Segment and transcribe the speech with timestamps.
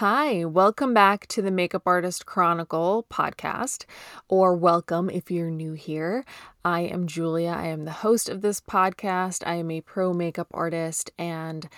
[0.00, 3.84] Hi, welcome back to the Makeup Artist Chronicle podcast,
[4.28, 6.24] or welcome if you're new here.
[6.64, 7.50] I am Juliya.
[7.50, 9.46] I am the host of this podcast.
[9.46, 11.68] I am a pro makeup artist, and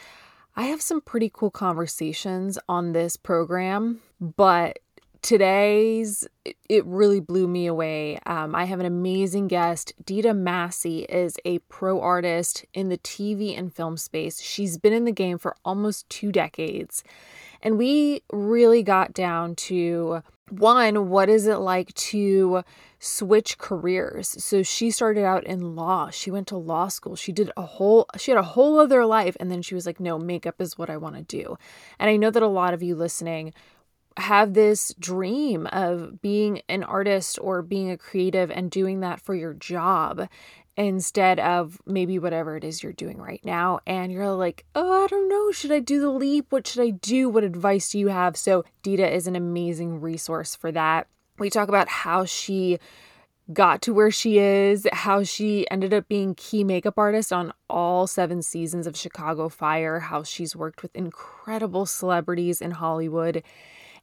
[0.55, 4.79] I have some pretty cool conversations on this program, but
[5.23, 6.27] today's
[6.69, 11.61] it really blew me away um, i have an amazing guest Deida Massey is a
[11.61, 16.09] pro artist in the tv and film space she's been in the game for almost
[16.09, 17.05] two decades
[17.63, 22.63] and we really got down to one, what is it like to
[22.99, 24.29] switch careers?
[24.45, 26.11] So she started out in law.
[26.11, 27.17] She went to law school.
[27.17, 30.01] She did a whole she had a whole other life and then she was like,
[30.01, 31.57] "No, makeup is what I want to do."
[31.99, 33.55] And I know that a lot of you listening
[34.19, 39.35] have this dream of being an artist or being a creative and doing that for
[39.35, 40.29] your job
[40.77, 43.81] instead of maybe whatever it is you're doing right now.
[43.87, 45.53] And you're like, oh, I don't know.
[45.53, 46.47] Should I do the leap?
[46.51, 47.29] What should I do?
[47.29, 48.37] What advice do you have?
[48.37, 51.09] So, Deida is an amazing resource for that.
[51.39, 52.79] We talk about how she
[53.53, 58.07] got to where she is, how she ended up being key makeup artist on all
[58.07, 63.43] seven seasons of Chicago Fire, how she's worked with incredible celebrities in Hollywood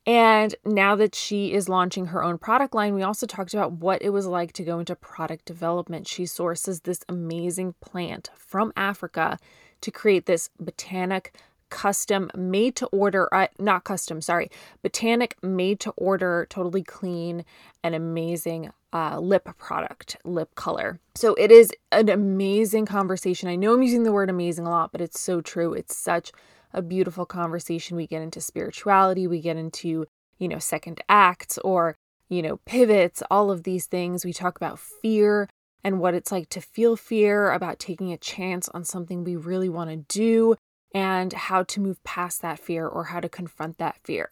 [0.05, 4.01] and now that she is launching her own product line, we also talked about what
[4.01, 6.07] it was like to go into product development.
[6.07, 9.37] She sources this amazing plant from Africa
[9.81, 11.33] to create this botanic
[11.69, 14.49] custom made to order uh, not custom sorry
[14.81, 17.45] botanic made to order totally clean
[17.83, 20.99] and amazing uh, lip product lip color.
[21.13, 23.47] So it is an amazing conversation.
[23.49, 25.73] I know i'm using the word amazing a lot but it's so true.
[25.73, 26.31] It's such
[26.73, 27.97] a beautiful conversation.
[27.97, 30.05] We get into spirituality, we get into,
[30.37, 31.95] you know, second acts or,
[32.29, 34.25] you know, pivots, all of these things.
[34.25, 35.49] We talk about fear
[35.83, 39.69] and what it's like to feel fear, about taking a chance on something we really
[39.69, 40.55] want to do,
[40.93, 44.29] and how to move past that fear or how to confront that fear.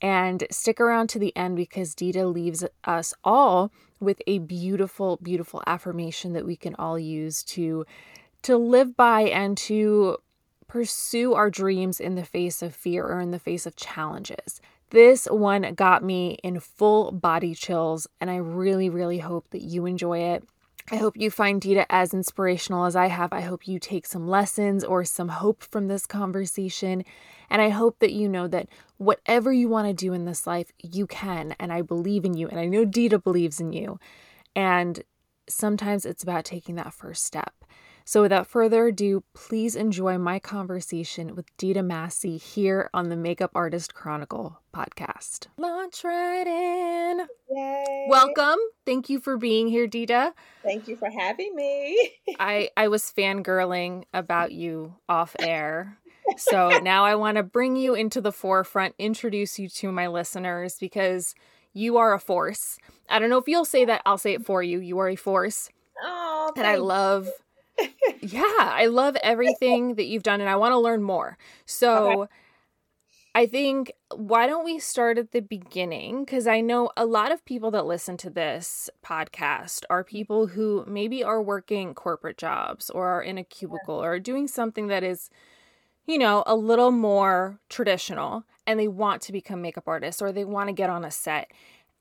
[0.00, 3.70] And stick around to the end because Deida leaves us all
[4.00, 7.86] with a beautiful, beautiful affirmation that we can all use to
[8.42, 10.16] to live by and to
[10.72, 14.58] pursue our dreams in the face of fear or in the face of challenges.
[14.88, 19.84] This one got me in full body chills, and I really, really hope that you
[19.84, 20.44] enjoy it.
[20.90, 23.34] I hope you find Deida as inspirational as I have.
[23.34, 27.04] I hope you take some lessons or some hope from this conversation.
[27.50, 30.72] And I hope that you know that whatever you want to do in this life,
[30.78, 31.54] you can.
[31.60, 32.48] And I believe in you.
[32.48, 33.98] And I know Deida believes in you.
[34.56, 35.02] And
[35.50, 37.52] sometimes it's about taking that first step.
[38.04, 43.52] So, without further ado, please enjoy my conversation with Deida Massey here on the Makeup
[43.54, 45.46] Artist Chronicle podcast.
[45.56, 47.26] Launch right in.
[47.50, 48.06] Yay.
[48.08, 48.58] Welcome.
[48.84, 50.32] Thank you for being here, Deida.
[50.62, 52.12] Thank you for having me.
[52.40, 55.98] I, I was fangirling about you off air.
[56.36, 60.76] So now I want to bring you into the forefront, introduce you to my listeners
[60.80, 61.34] because
[61.72, 62.78] you are a force.
[63.08, 64.78] I don't know if you'll say that, I'll say it for you.
[64.80, 65.68] You are a force.
[66.02, 67.28] Oh, and I love
[68.20, 71.38] yeah, I love everything that you've done and I want to learn more.
[71.66, 72.32] So okay.
[73.34, 76.24] I think why don't we start at the beginning?
[76.24, 80.84] Because I know a lot of people that listen to this podcast are people who
[80.86, 85.30] maybe are working corporate jobs or are in a cubicle or doing something that is,
[86.06, 90.44] you know, a little more traditional and they want to become makeup artists or they
[90.44, 91.50] want to get on a set.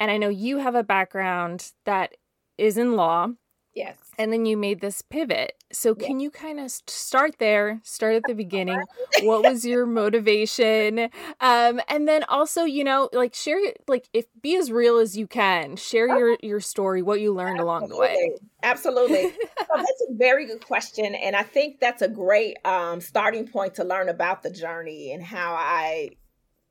[0.01, 2.17] And I know you have a background that
[2.57, 3.29] is in law
[3.73, 3.95] Yes.
[4.17, 5.53] And then you made this pivot.
[5.71, 8.81] So can you kind of start there, start at the beginning?
[9.21, 11.09] what was your motivation?
[11.39, 15.25] Um, and then also, you know, like share like if be as real as you
[15.25, 15.77] can.
[15.77, 17.63] Share your your story, what you learned Absolutely.
[17.63, 18.31] along the way.
[18.61, 19.23] Absolutely.
[19.31, 23.75] so that's a very good question and I think that's a great um starting point
[23.75, 26.09] to learn about the journey and how I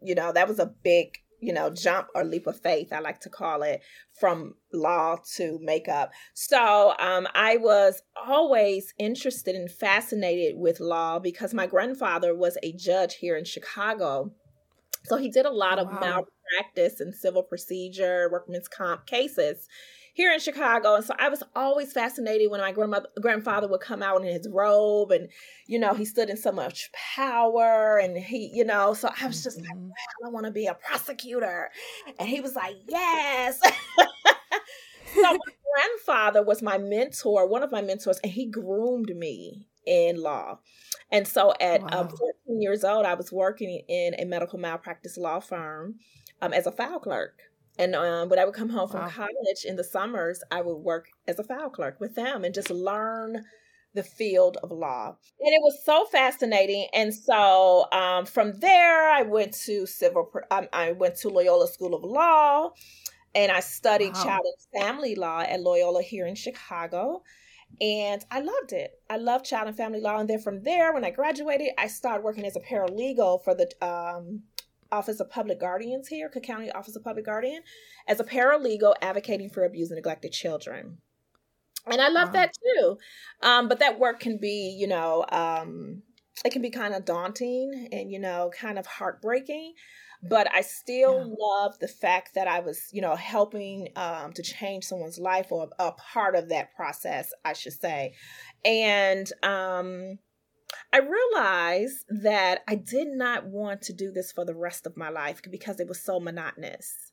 [0.02, 3.20] you know, that was a big you know, jump or leap of faith, I like
[3.20, 3.82] to call it,
[4.18, 6.12] from law to makeup.
[6.34, 12.72] So um, I was always interested and fascinated with law because my grandfather was a
[12.72, 14.32] judge here in Chicago.
[15.04, 16.00] So he did a lot of wow.
[16.00, 19.66] malpractice and civil procedure, workman's comp cases
[20.20, 20.96] here in Chicago.
[20.96, 24.46] And so I was always fascinated when my grandmother grandfather would come out in his
[24.52, 25.30] robe and,
[25.66, 29.42] you know, he stood in so much power and he, you know, so I was
[29.42, 29.88] just like, mm-hmm.
[30.20, 31.70] well, I want to be a prosecutor.
[32.18, 33.60] And he was like, yes.
[35.14, 35.38] so my
[35.74, 40.58] grandfather was my mentor, one of my mentors, and he groomed me in law.
[41.10, 42.00] And so at um, wow.
[42.00, 45.94] um, 14 years old, I was working in a medical malpractice law firm
[46.42, 47.40] um, as a file clerk.
[47.80, 49.08] And um, when I would come home from wow.
[49.08, 52.68] college in the summers, I would work as a file clerk with them and just
[52.68, 53.42] learn
[53.94, 55.16] the field of law.
[55.40, 56.88] And it was so fascinating.
[56.92, 61.94] And so um, from there, I went to civil, um, I went to Loyola School
[61.94, 62.72] of Law
[63.34, 64.24] and I studied wow.
[64.24, 67.22] child and family law at Loyola here in Chicago.
[67.80, 68.90] And I loved it.
[69.08, 70.18] I loved child and family law.
[70.18, 73.70] And then from there, when I graduated, I started working as a paralegal for the
[73.80, 74.42] um,
[74.92, 77.62] Office of Public Guardians here, Cook County Office of Public Guardian,
[78.08, 80.98] as a paralegal advocating for abused and neglected children
[81.86, 82.32] and I love wow.
[82.32, 82.98] that too.
[83.42, 86.02] Um, but that work can be, you know, um,
[86.44, 89.74] it can be kind of daunting and you know, kind of heartbreaking.
[90.22, 91.34] But I still yeah.
[91.38, 95.70] love the fact that I was, you know, helping um, to change someone's life or
[95.78, 98.12] a part of that process, I should say.
[98.62, 100.18] And um,
[100.92, 105.08] I realized that I did not want to do this for the rest of my
[105.08, 107.12] life because it was so monotonous.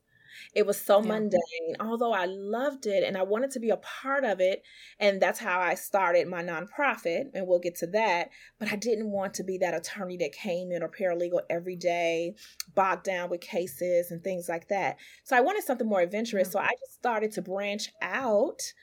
[0.54, 1.10] It was so yeah.
[1.10, 4.64] mundane, although I loved it and I wanted to be a part of it.
[5.00, 8.30] And that's how I started my nonprofit, and we'll get to that.
[8.60, 12.36] But I didn't want to be that attorney that came in or paralegal every day,
[12.76, 14.98] bogged down with cases and things like that.
[15.24, 16.52] So I wanted something more adventurous.
[16.52, 18.74] So I just started to branch out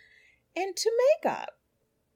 [0.57, 0.91] into
[1.23, 1.51] makeup.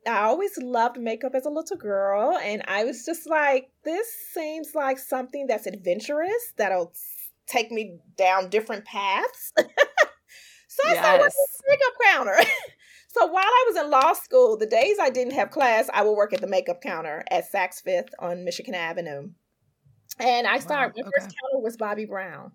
[0.08, 4.74] I always loved makeup as a little girl, and I was just like, this seems
[4.74, 6.92] like something that's adventurous that'll
[7.46, 9.52] take me down different paths.
[9.56, 9.64] so
[10.86, 10.98] I yes.
[10.98, 12.50] started working at the makeup counter.
[13.08, 16.14] so while I was in law school, the days I didn't have class, I would
[16.14, 19.30] work at the makeup counter at Saks Fifth on Michigan Avenue.
[20.18, 21.02] And I started, wow.
[21.04, 21.10] my okay.
[21.18, 22.52] first counter was Bobbi Brown.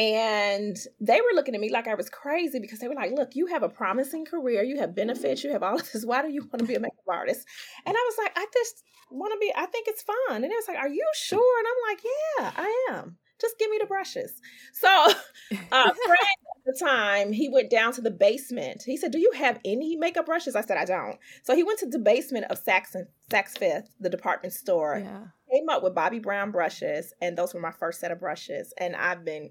[0.00, 3.36] And they were looking at me like I was crazy because they were like, Look,
[3.36, 6.06] you have a promising career, you have benefits, you have all of this.
[6.06, 7.46] Why do you want to be a makeup artist?
[7.84, 10.16] And I was like, I just want to be, I think it's fun.
[10.36, 11.58] And it was like, Are you sure?
[11.58, 14.40] And I'm like, Yeah, I am just give me the brushes.
[14.72, 14.88] So,
[15.72, 18.82] uh, Fred at the time, he went down to the basement.
[18.84, 20.54] He said, Do you have any makeup brushes?
[20.54, 21.18] I said, I don't.
[21.42, 25.24] So he went to the basement of and, Saks Fifth, the department store, yeah.
[25.52, 28.72] came up with Bobbi Brown brushes, and those were my first set of brushes.
[28.78, 29.50] And I've been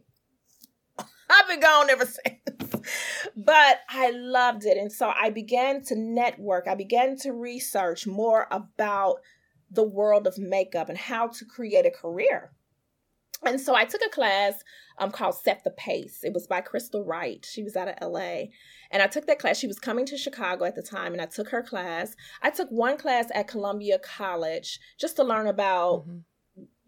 [1.30, 2.90] I've been gone ever since.
[3.36, 4.78] but I loved it.
[4.78, 6.68] And so I began to network.
[6.68, 9.18] I began to research more about
[9.72, 12.52] the world of makeup and how to create a career
[13.46, 14.64] and so I took a class
[14.98, 16.24] um, called Set the Pace.
[16.24, 17.46] It was by Crystal Wright.
[17.50, 18.48] She was out of LA.
[18.92, 19.58] And I took that class.
[19.58, 22.16] She was coming to Chicago at the time, and I took her class.
[22.42, 26.08] I took one class at Columbia College just to learn about.
[26.08, 26.18] Mm-hmm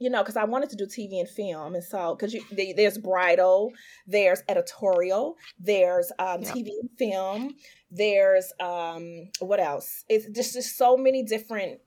[0.01, 2.35] you know, because I wanted to do TV and film, and so because
[2.75, 3.71] there's bridal,
[4.07, 7.53] there's editorial, there's um, TV and film,
[7.91, 10.03] there's um, what else?
[10.09, 11.81] It's just just so many different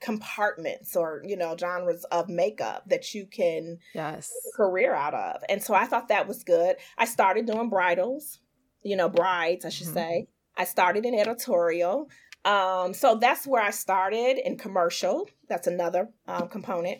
[0.00, 4.30] compartments or you know genres of makeup that you can yes.
[4.56, 6.76] career out of and so i thought that was good.
[6.96, 8.38] I started doing bridals
[8.84, 9.94] you know brides i should mm-hmm.
[9.94, 10.28] say.
[10.56, 12.10] I started in editorial
[12.44, 16.98] um, so that's where i started in commercial that's another um, component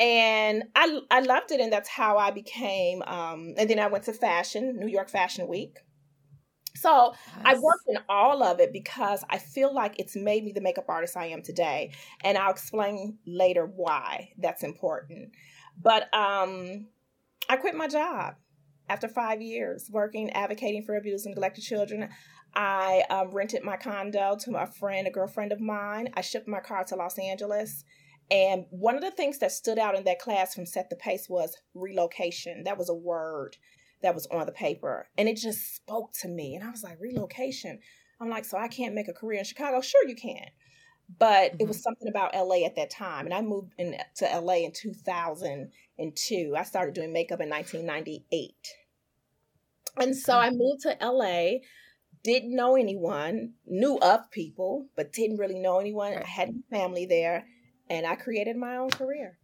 [0.00, 4.04] and I, I loved it and that's how i became um, and then i went
[4.04, 5.78] to fashion new york fashion week
[6.78, 7.44] so yes.
[7.44, 10.84] I worked in all of it because I feel like it's made me the makeup
[10.88, 11.92] artist I am today.
[12.22, 15.32] And I'll explain later why that's important.
[15.80, 16.86] But um,
[17.48, 18.34] I quit my job
[18.88, 22.08] after five years working, advocating for abused and neglected children.
[22.58, 26.08] I um, rented my condo to a friend, a girlfriend of mine.
[26.14, 27.84] I shipped my car to Los Angeles.
[28.32, 31.28] And one of the things that stood out in that class from Set the Pace
[31.28, 32.64] was relocation.
[32.64, 33.56] That was a word
[34.02, 35.08] that was on the paper.
[35.16, 36.56] And it just spoke to me.
[36.56, 37.78] And I was like, relocation.
[38.20, 39.80] I'm like, so I can't make a career in Chicago?
[39.80, 40.48] Sure, you can.
[41.16, 41.60] But mm-hmm.
[41.60, 43.24] it was something about LA at that time.
[43.24, 46.54] And I moved in, to LA in 2002.
[46.58, 48.52] I started doing makeup in 1998.
[49.96, 51.60] And so I moved to LA,
[52.28, 56.12] didn't know anyone, knew of people, but didn't really know anyone.
[56.12, 57.46] I had family there,
[57.88, 59.38] and I created my own career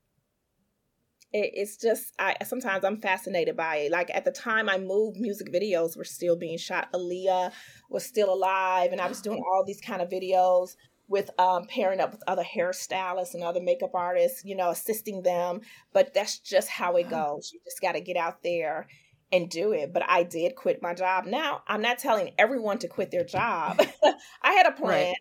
[1.34, 3.90] it's just I sometimes I'm fascinated by it.
[3.90, 6.92] Like at the time I moved, music videos were still being shot.
[6.92, 7.50] Aaliyah
[7.90, 10.76] was still alive, and I was doing all these kind of videos
[11.08, 15.60] with um, pairing up with other hairstylists and other makeup artists, you know, assisting them.
[15.92, 17.50] But that's just how it goes.
[17.52, 18.86] You just got to get out there
[19.34, 19.92] and do it.
[19.92, 21.26] But I did quit my job.
[21.26, 23.78] Now I'm not telling everyone to quit their job.
[24.42, 25.14] I had a plan.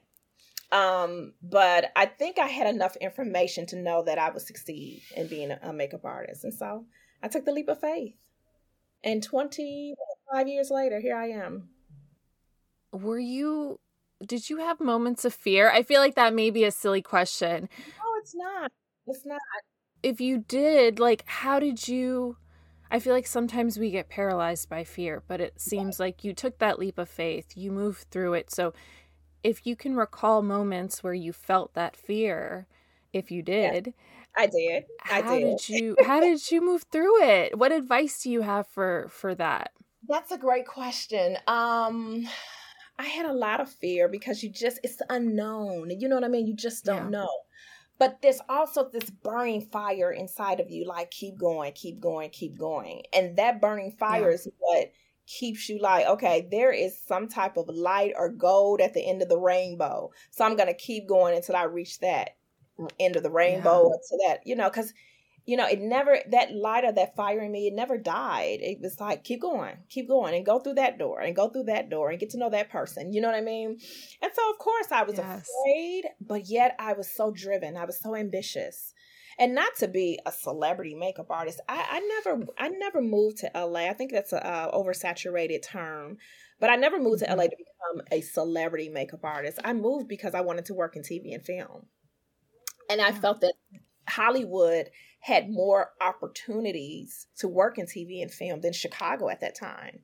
[0.71, 1.03] Right.
[1.03, 5.27] Um, but I think I had enough information to know that I would succeed in
[5.27, 6.43] being a, makeup artist.
[6.43, 6.85] And so
[7.21, 8.15] I took the leap of faith.
[9.03, 11.69] And 25 years later, here I am.
[12.91, 13.79] Were you,
[14.25, 15.69] did you have moments of fear?
[15.69, 17.69] I feel like that may be a silly question.
[17.77, 18.71] No, it's not.
[19.05, 19.41] It's not.
[20.01, 22.37] If you did, like, how did you?
[22.91, 26.59] I feel like sometimes we get paralyzed by fear, but it seems like you took
[26.59, 28.51] that leap of faith, you moved through it.
[28.51, 28.73] So
[29.43, 32.67] if you can recall moments where you felt that fear,
[33.11, 33.95] if you did, yes,
[34.35, 34.83] I did.
[35.05, 35.57] I how did.
[35.57, 37.57] did you how did you move through it?
[37.57, 39.71] What advice do you have for for that?
[40.07, 41.37] That's a great question.
[41.47, 42.27] Um
[42.97, 45.91] I had a lot of fear because you just it's unknown.
[45.99, 46.47] You know what I mean?
[46.47, 47.19] You just don't yeah.
[47.21, 47.29] know.
[47.99, 52.57] But there's also this burning fire inside of you, like keep going, keep going, keep
[52.57, 53.03] going.
[53.13, 54.35] And that burning fire yeah.
[54.35, 54.91] is what
[55.25, 59.21] keeps you like, okay, there is some type of light or gold at the end
[59.21, 60.11] of the rainbow.
[60.31, 62.31] So I'm gonna keep going until I reach that
[62.99, 63.97] end of the rainbow yeah.
[64.09, 64.93] to that, you know, because
[65.45, 68.59] you know, it never that light or that fire in me, it never died.
[68.61, 71.65] It was like, keep going, keep going, and go through that door and go through
[71.65, 73.11] that door and get to know that person.
[73.11, 73.77] You know what I mean?
[74.21, 75.49] And so of course I was yes.
[75.49, 77.75] afraid, but yet I was so driven.
[77.75, 78.93] I was so ambitious.
[79.39, 81.59] And not to be a celebrity makeup artist.
[81.67, 83.89] I, I never I never moved to LA.
[83.89, 86.17] I think that's a uh, oversaturated term.
[86.59, 87.49] But I never moved to LA mm-hmm.
[87.49, 89.59] to become a celebrity makeup artist.
[89.65, 91.87] I moved because I wanted to work in TV and film.
[92.89, 93.53] And I felt that
[94.15, 94.89] Hollywood
[95.19, 99.99] had more opportunities to work in TV and film than Chicago at that time.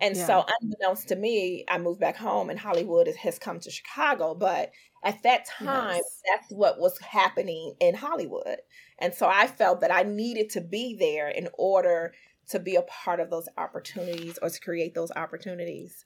[0.00, 0.26] And yeah.
[0.26, 4.34] so, unbeknownst to me, I moved back home and Hollywood has come to Chicago.
[4.34, 4.72] But
[5.04, 6.20] at that time, yes.
[6.30, 8.58] that's what was happening in Hollywood.
[8.98, 12.12] And so I felt that I needed to be there in order
[12.50, 16.04] to be a part of those opportunities or to create those opportunities.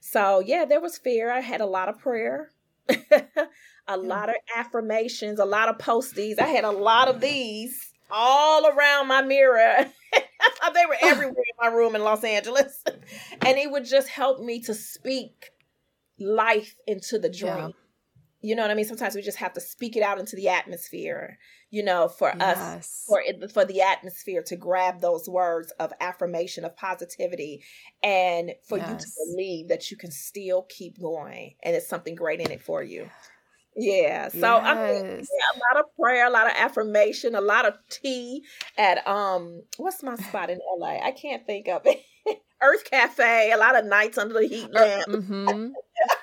[0.00, 1.30] So, yeah, there was fear.
[1.30, 2.50] I had a lot of prayer.
[3.86, 6.38] a lot of affirmations, a lot of posties.
[6.38, 9.86] I had a lot of these all around my mirror.
[10.74, 12.82] they were everywhere in my room in Los Angeles.
[13.44, 15.50] And it would just help me to speak
[16.18, 17.56] life into the dream.
[17.56, 17.68] Yeah.
[18.40, 18.86] You know what I mean?
[18.86, 21.38] Sometimes we just have to speak it out into the atmosphere,
[21.70, 22.58] you know, for yes.
[22.58, 27.64] us, for it, for the atmosphere to grab those words of affirmation, of positivity,
[28.02, 28.88] and for yes.
[28.88, 32.62] you to believe that you can still keep going and it's something great in it
[32.62, 33.10] for you.
[33.76, 34.28] Yeah.
[34.28, 34.64] So yes.
[34.64, 35.16] I mean, yeah,
[35.54, 38.44] a lot of prayer, a lot of affirmation, a lot of tea
[38.78, 40.98] at um what's my spot in LA?
[41.04, 42.02] I can't think of it.
[42.62, 45.06] Earth Cafe, a lot of nights under the heat lamp.
[45.08, 45.68] Mm-hmm.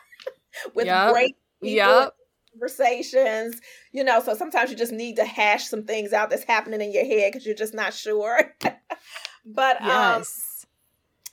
[0.76, 1.12] With yep.
[1.12, 2.16] great people, yep.
[2.54, 3.60] conversations.
[3.92, 6.94] You know, so sometimes you just need to hash some things out that's happening in
[6.94, 8.56] your head because you're just not sure.
[9.46, 10.48] but um, yes.
[10.64, 10.70] um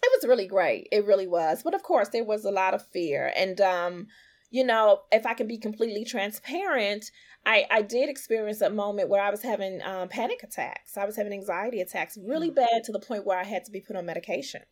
[0.00, 0.88] it was really great.
[0.92, 1.62] It really was.
[1.62, 3.32] But of course there was a lot of fear.
[3.36, 4.06] And um
[4.50, 7.10] you know, if I can be completely transparent,
[7.44, 10.96] I, I did experience a moment where I was having um, panic attacks.
[10.96, 12.56] I was having anxiety attacks really mm.
[12.56, 14.62] bad to the point where I had to be put on medication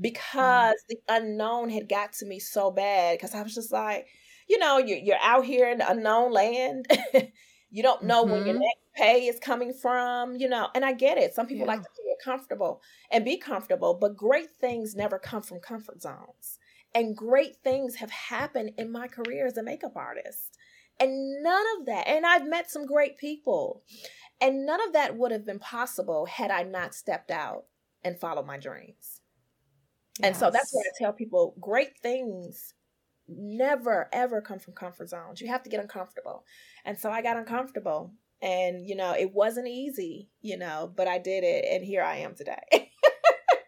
[0.00, 0.88] because mm.
[0.88, 3.18] the unknown had got to me so bad.
[3.18, 4.06] Because I was just like,
[4.48, 6.86] you know, you're, you're out here in the unknown land.
[7.70, 8.32] you don't know mm-hmm.
[8.32, 8.62] where your mm-hmm.
[8.62, 11.34] next pay is coming from, you know, and I get it.
[11.34, 11.72] Some people yeah.
[11.72, 16.58] like to feel comfortable and be comfortable, but great things never come from comfort zones.
[16.94, 20.56] And great things have happened in my career as a makeup artist.
[21.00, 23.82] And none of that, and I've met some great people,
[24.40, 27.64] and none of that would have been possible had I not stepped out
[28.04, 29.20] and followed my dreams.
[30.20, 30.28] Yes.
[30.28, 32.74] And so that's why I tell people great things
[33.26, 35.40] never ever come from comfort zones.
[35.40, 36.44] You have to get uncomfortable.
[36.84, 38.12] And so I got uncomfortable.
[38.42, 41.64] And, you know, it wasn't easy, you know, but I did it.
[41.70, 42.92] And here I am today.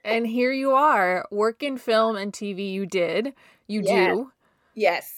[0.06, 2.72] and here you are, work in film and TV.
[2.72, 3.34] You did,
[3.66, 4.14] you yes.
[4.14, 4.32] do.
[4.74, 5.12] Yes.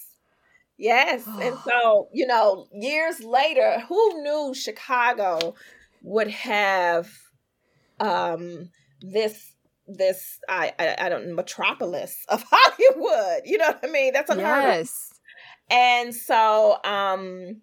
[0.79, 1.27] Yes.
[1.27, 5.55] and so, you know, years later, who knew Chicago
[6.03, 7.11] would have
[8.01, 9.53] um this
[9.89, 13.43] this I, I I, don't metropolis of Hollywood.
[13.45, 14.13] You know what I mean?
[14.13, 15.11] That's unheard yes.
[15.11, 15.19] Of.
[15.71, 17.61] And so um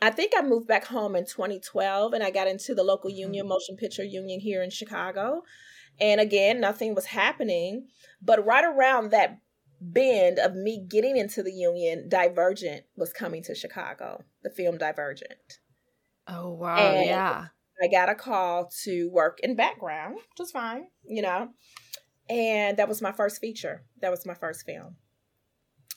[0.00, 3.44] I think I moved back home in 2012 and I got into the local union,
[3.44, 3.50] mm-hmm.
[3.50, 5.42] motion picture union here in Chicago.
[6.00, 7.88] And again, nothing was happening.
[8.22, 9.38] But right around that
[9.80, 15.60] bend of me getting into the union, Divergent was coming to Chicago, the film Divergent.
[16.28, 16.76] Oh, wow.
[16.76, 17.46] And yeah.
[17.82, 21.50] I got a call to work in background, which was fine, you know.
[22.28, 23.84] And that was my first feature.
[24.00, 24.96] That was my first film.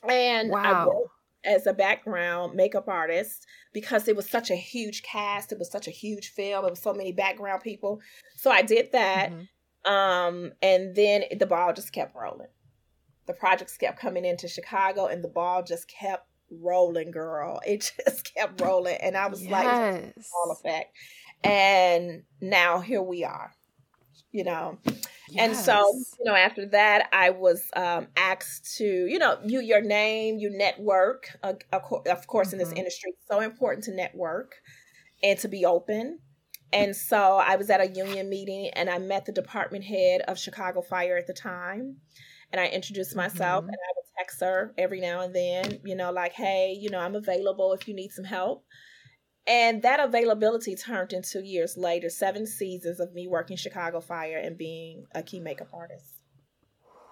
[0.08, 0.62] And wow.
[0.62, 1.10] I worked
[1.46, 5.51] as a background makeup artist because it was such a huge cast.
[5.51, 6.65] It was such a huge film.
[6.65, 8.01] It was so many background people.
[8.36, 9.32] So I did that.
[9.32, 9.44] Mm-hmm.
[9.86, 12.48] Um, and then the ball just kept rolling.
[13.27, 17.62] The projects kept coming into Chicago, and the ball just kept rolling, girl.
[17.67, 19.51] It just kept rolling, and I was yes.
[19.51, 20.95] like, all effect.
[21.43, 23.53] And now here we are,
[24.31, 24.79] you know.
[25.29, 25.38] Yes.
[25.38, 25.86] And so,
[26.17, 30.50] you know, after that, I was um, asked to, you know, you your name, you
[30.50, 31.38] network.
[31.43, 32.55] Uh, of course, mm-hmm.
[32.55, 32.77] in this mm-hmm.
[32.77, 34.55] industry, so important to network
[35.21, 36.19] and to be open
[36.71, 40.38] and so I was at a union meeting and I met the department head of
[40.38, 41.97] Chicago Fire at the time.
[42.51, 43.69] And I introduced myself mm-hmm.
[43.69, 46.99] and I would text her every now and then, you know, like, hey, you know,
[46.99, 48.65] I'm available if you need some help.
[49.47, 54.57] And that availability turned into years later, seven seasons of me working Chicago Fire and
[54.57, 56.21] being a key makeup artist.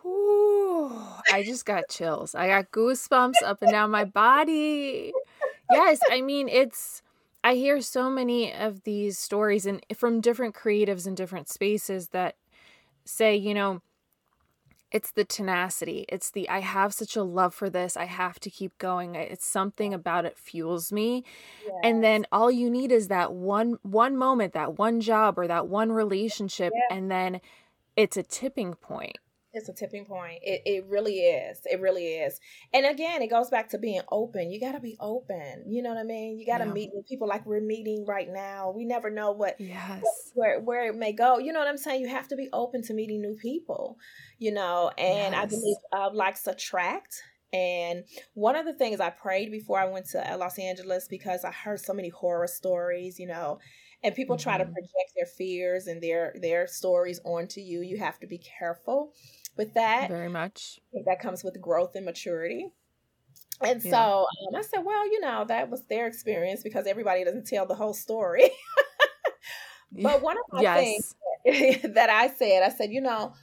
[0.06, 0.92] Ooh,
[1.32, 2.36] I just got chills.
[2.36, 5.12] I got goosebumps up and down my body.
[5.72, 7.02] Yes, I mean, it's
[7.48, 12.36] I hear so many of these stories and from different creatives in different spaces that
[13.06, 13.82] say, you know,
[14.92, 16.04] it's the tenacity.
[16.10, 17.96] It's the I have such a love for this.
[17.96, 19.16] I have to keep going.
[19.16, 21.24] It's something about it fuels me.
[21.66, 21.74] Yes.
[21.86, 25.70] And then all you need is that one one moment, that one job or that
[25.70, 27.40] one relationship and then
[27.96, 29.20] it's a tipping point
[29.58, 30.40] it's a tipping point.
[30.42, 31.60] It it really is.
[31.66, 32.40] It really is.
[32.74, 34.52] And again, it goes back to being open.
[34.52, 35.66] You got to be open.
[35.68, 36.40] You know what I mean?
[36.40, 36.74] You got to yeah.
[36.74, 38.72] meet with people like we're meeting right now.
[38.76, 41.40] We never know what yes where where it may go.
[41.40, 42.02] You know what I'm saying?
[42.02, 43.98] You have to be open to meeting new people.
[44.40, 45.44] You know, and yes.
[45.44, 47.22] I believe uh, likes attract.
[47.54, 51.46] And one of the things I prayed before I went to uh, Los Angeles because
[51.46, 53.20] I heard so many horror stories.
[53.20, 53.60] You know
[54.04, 54.44] and people mm-hmm.
[54.44, 54.74] try to mm-hmm.
[54.74, 59.14] project their fears and their their stories onto you you have to be careful
[59.58, 60.10] with that.
[60.10, 60.80] Very much.
[61.06, 62.72] that comes with growth and maturity.
[63.62, 67.48] And so um, I said, well, you know, that was their experience because everybody doesn't
[67.48, 68.52] tell the whole story.
[69.92, 71.16] but one of my yes.
[71.44, 73.34] things that I said, I said, you know,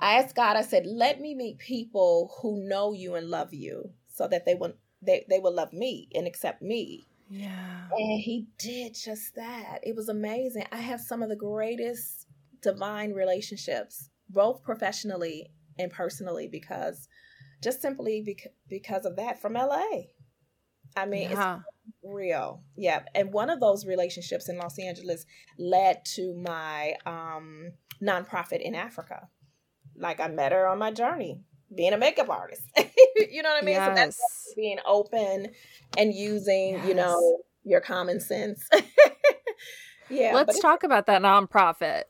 [0.00, 3.90] I asked God, I said, let me meet people who know you and love you
[4.08, 7.04] so that they will they, they will love me and accept me.
[7.28, 7.88] Yeah.
[7.90, 9.80] And he did just that.
[9.82, 10.66] It was amazing.
[10.70, 12.26] I have some of the greatest
[12.60, 17.08] divine relationships both professionally and personally because
[17.62, 19.86] just simply bec- because of that from LA.
[20.96, 21.60] I mean, yeah.
[21.86, 22.62] it's real.
[22.76, 23.02] Yeah.
[23.14, 25.24] And one of those relationships in Los Angeles
[25.58, 27.72] led to my um,
[28.02, 29.28] nonprofit in Africa.
[29.96, 31.42] Like I met her on my journey
[31.74, 32.62] being a makeup artist.
[32.76, 33.74] you know what I mean?
[33.74, 33.88] Yes.
[33.88, 35.48] So that's being open
[35.96, 36.88] and using, yes.
[36.88, 38.68] you know, your common sense.
[40.10, 40.32] yeah.
[40.34, 42.04] Let's talk about that nonprofit.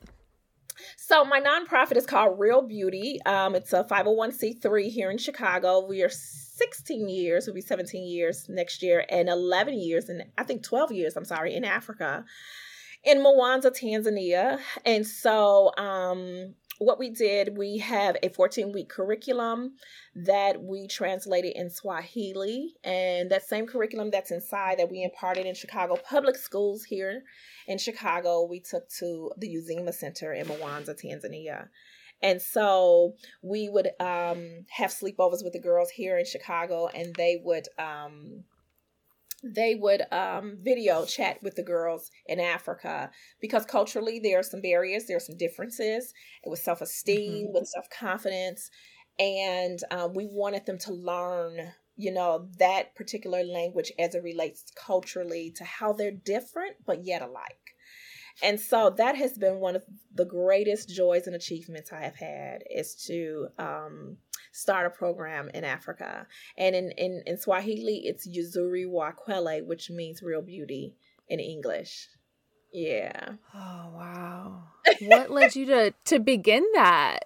[0.97, 3.19] So my nonprofit is called Reel Beauty.
[3.25, 5.85] Um, it's a 501c3 here in Chicago.
[5.85, 10.43] We are 16 years, we'll be 17 years next year, and 11 years, and I
[10.43, 12.25] think 12 years, I'm sorry, in Africa,
[13.03, 14.59] in Mwanza, Tanzania.
[14.85, 19.75] And so um, what we did, we have a 14 week curriculum
[20.15, 22.73] that we translated in Swahili.
[22.83, 27.23] And that same curriculum that's inside that we imparted in Chicago public schools here
[27.67, 31.67] in Chicago, we took to the Uzima Center in Mwanza, Tanzania.
[32.21, 37.39] And so we would um, have sleepovers with the girls here in Chicago, and they
[37.43, 38.45] would um,
[39.43, 44.61] they would um, video chat with the girls in Africa because culturally there are some
[44.61, 46.13] barriers, there are some differences
[46.45, 47.53] with self esteem, mm-hmm.
[47.53, 48.69] with self confidence,
[49.19, 54.65] and um, we wanted them to learn, you know, that particular language as it relates
[54.75, 57.57] culturally to how they're different but yet alike.
[58.41, 62.63] And so that has been one of the greatest joys and achievements I have had
[62.69, 64.17] is to um,
[64.53, 66.25] start a program in Africa.
[66.57, 70.95] And in, in, in Swahili, it's Uzuri wa Kweli, which means real beauty
[71.27, 72.07] in English.
[72.71, 73.33] Yeah.
[73.53, 74.63] Oh, wow.
[75.01, 77.25] What led you to, to begin that?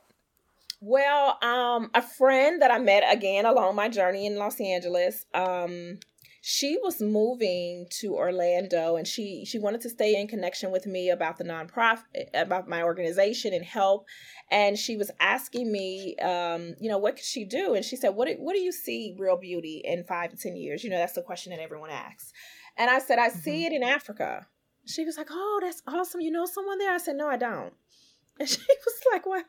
[0.80, 6.00] Well, um, a friend that I met again along my journey in Los Angeles, um,
[6.50, 11.10] she was moving to Orlando and she she wanted to stay in connection with me
[11.10, 14.06] about the nonprofit about my organization and help.
[14.50, 17.74] And she was asking me um, you know what could she do?
[17.74, 20.56] And she said what do, what do you see Reel Beauty in 5 to 10
[20.56, 20.86] years?
[20.86, 22.32] You know that's the question that everyone asks.
[22.78, 23.40] And I said I mm-hmm.
[23.40, 24.48] see it in Africa.
[24.86, 26.22] She was like oh that's awesome.
[26.22, 26.94] You know someone there?
[26.94, 27.74] I said no I don't.
[28.40, 29.44] And she was like what?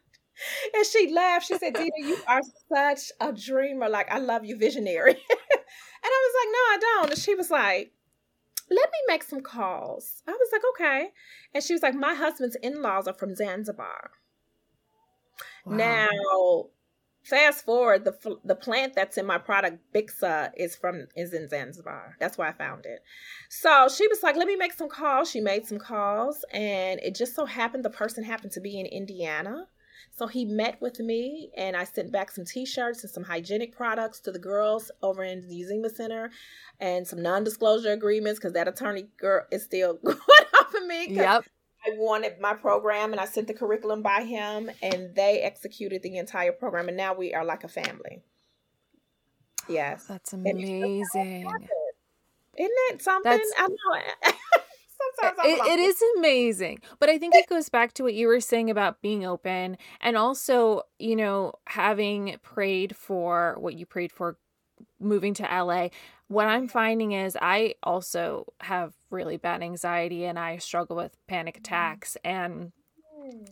[0.75, 1.47] And she laughed.
[1.47, 2.41] She said, Dina, you are
[2.73, 3.89] such a dreamer.
[3.89, 5.19] Like, I love you, visionary.
[6.03, 7.11] And I was like, no, I don't.
[7.11, 7.93] And she was like,
[8.71, 10.23] let me make some calls.
[10.27, 11.09] I was like, okay.
[11.55, 14.11] And she was like, my husband's in laws are from Zanzibar.
[15.65, 15.77] Wow.
[15.77, 16.65] Now,
[17.25, 22.17] fast forward, the the plant that's in my product, Bixa, is from is in Zanzibar.
[22.21, 23.01] That's where I found it.
[23.49, 25.31] So she was like, let me make some calls.
[25.31, 28.87] She made some calls, and it just so happened the person happened to be in
[28.87, 29.67] Indiana.
[30.17, 34.21] So he met with me and I sent back some t-shirts and some hygienic products
[34.21, 36.31] to the girls over in the Uzima Center
[36.81, 40.17] and some non-disclosure agreements because that attorney girl is still going
[40.61, 41.09] off of me.
[41.11, 41.45] Yep.
[41.87, 46.17] I wanted my program and I sent the curriculum by him and they executed the
[46.17, 48.23] entire program and now we are like a family.
[49.69, 50.07] Yes.
[50.07, 51.49] That's amazing.
[52.59, 53.31] Isn't that something?
[53.31, 53.53] That's...
[53.57, 54.33] I know.
[55.21, 56.81] Sometimes it, it is amazing.
[56.99, 60.17] But I think it goes back to what you were saying about being open and
[60.17, 64.37] also, you know, having prayed for what you prayed for
[65.01, 65.89] moving to LA.
[66.29, 71.55] What I'm finding is I also have really bad anxiety and I struggle with panic
[71.55, 71.61] Mm-hmm.
[71.61, 72.73] attacks and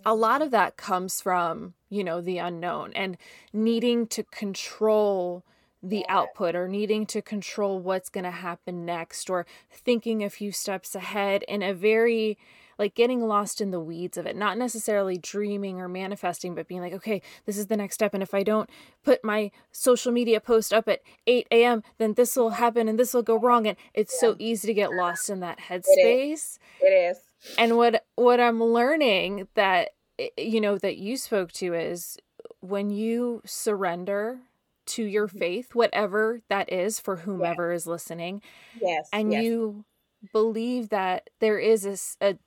[0.04, 3.16] a lot of that comes from, you know, the unknown and
[3.52, 5.44] needing to control
[5.82, 6.04] the Yeah.
[6.18, 10.94] output or needing to control what's going to happen next or thinking a few steps
[10.94, 12.38] ahead in a very
[12.78, 16.80] like getting lost in the weeds of it not necessarily dreaming or manifesting but being
[16.82, 18.68] like okay this is the next step and if i don't
[19.02, 23.14] put my social media post up at 8 a.m then this will happen and this
[23.14, 27.18] will go wrong and it's so easy to get lost in that headspace It is.
[27.56, 32.18] and what what i'm learning that eh, you know that you spoke to is
[32.60, 34.40] when you surrender
[34.86, 35.38] to your Mhm.
[35.38, 38.42] faith whatever that is for whomever is listening
[38.80, 39.08] Yes.
[39.12, 39.42] and yes.
[39.44, 39.84] you
[40.32, 42.38] believe that there is a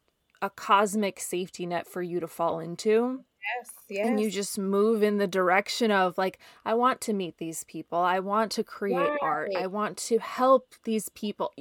[0.42, 3.26] a cosmic safety net for you to fall into
[3.58, 3.72] Yes.
[3.90, 4.08] Yes.
[4.08, 7.98] and you just move in the direction of like i want to meet these people
[8.00, 11.54] i want to create art i want to help these people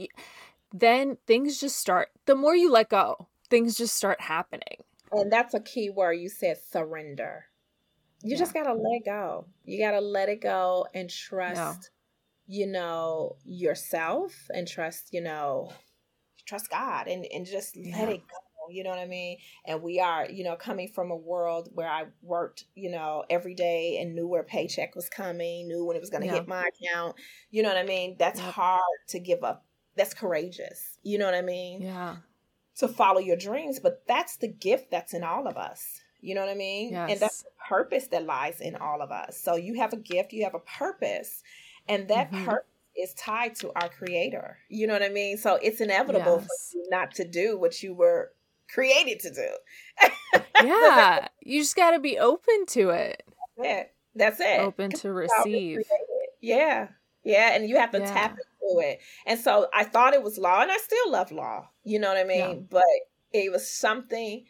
[0.73, 4.79] then things just start the more you let go things just start happening
[5.11, 7.47] And that's a key word you said surrender.
[8.23, 8.39] You Yeah.
[8.39, 9.47] just got to let go.
[9.65, 11.91] You got to let it go and trust,
[12.47, 15.73] you know, yourself and trust, you know,
[16.47, 18.37] trust God and, and just let it go.
[18.71, 19.39] You know what I mean?
[19.65, 23.55] And we are, you know, coming from a world where I worked, you know, every
[23.55, 26.35] day and knew where paycheck was coming, knew when it was going to Yeah.
[26.35, 27.17] hit my account.
[27.51, 28.17] You know what I mean?
[28.19, 29.65] That's hard to give up.
[29.97, 30.99] That's courageous.
[31.03, 31.83] You know what I mean?
[31.83, 32.17] yeah
[32.79, 36.01] to follow your dreams, but that's the gift that's in all of us.
[36.21, 36.91] You know what I mean?
[36.93, 37.11] Yes.
[37.13, 39.39] And that's the purpose that lies in all of us.
[39.39, 41.43] So you have a gift, you have a purpose,
[41.89, 42.45] and that Mhm.
[42.45, 44.59] purpose is tied to our creator.
[44.69, 45.37] You know what I mean?
[45.39, 46.75] So it's inevitable Yes.
[46.89, 48.33] not to do what you were
[48.69, 50.11] created to do.
[50.63, 53.23] yeah you just got to be open to it
[53.57, 54.61] Yeah, that's it.
[54.61, 55.79] open to receive.
[56.41, 56.89] Yeah.
[57.25, 57.53] Yeah.
[57.55, 59.01] And you have to tap into it.
[59.27, 61.69] And so I thought it was law, and I still love law.
[61.85, 62.39] You know what I mean?
[62.39, 62.67] Yeah.
[62.71, 62.85] But
[63.33, 64.47] it was something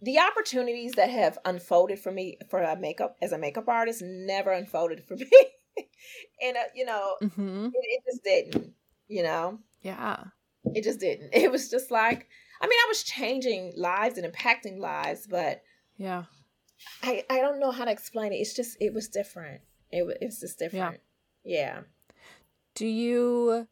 [0.00, 4.52] the opportunities that have unfolded for me for a makeup as a makeup artist never
[4.52, 5.30] unfolded for me.
[6.42, 8.74] and uh, you know, hmm it, it just didn't,
[9.08, 9.58] you know.
[9.82, 10.24] yeah
[10.74, 11.30] It just didn't.
[11.34, 12.28] It was just like
[12.60, 15.62] I mean, I was changing lives and impacting lives, but
[15.96, 16.24] yeah
[17.02, 18.36] I I don't know how to explain it.
[18.36, 19.62] It's just it was different.
[19.90, 21.00] It was it's just different.
[21.44, 21.80] Yeah.
[22.74, 23.66] Do you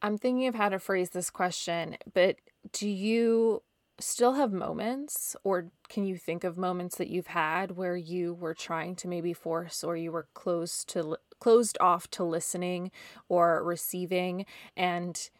[0.00, 2.36] I'm thinking of how to phrase this question, but
[2.72, 3.62] do you
[4.00, 8.54] still have moments or can you think of moments that you've had where you were
[8.54, 12.90] trying to maybe force or you were closed to closed off to listening
[13.28, 14.44] or receiving
[14.76, 15.30] and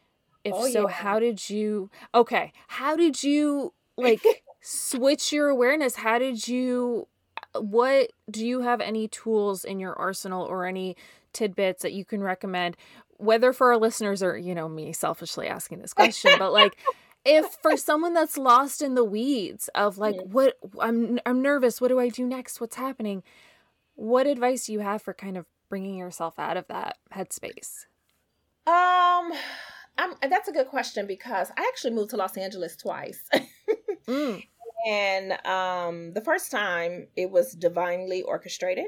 [0.43, 0.93] if Oh, so yeah.
[0.93, 4.21] how did you okay how did you like
[4.61, 7.07] switch your awareness how did you
[7.55, 10.95] uh, what do you have any tools in your arsenal or any
[11.33, 12.75] tidbits that you can recommend
[13.17, 16.77] whether for our listeners or you know me selfishly asking this question but like
[17.25, 20.27] if for someone that's lost in the weeds of like Mhm.
[20.31, 23.23] what I'm I'm nervous what do I do next what's happening
[23.95, 27.85] what advice do you have for kind of bringing yourself out of that headspace
[28.67, 29.33] Um
[29.97, 33.27] I'm, that's a good question because I actually moved to Los Angeles twice.
[34.07, 34.43] mm,
[34.87, 38.87] and um the first time it was divinely orchestrated.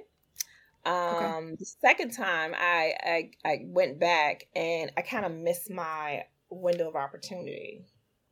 [0.86, 6.26] Um the second time I I, I went back and I kind of missed my
[6.50, 7.86] window of opportunity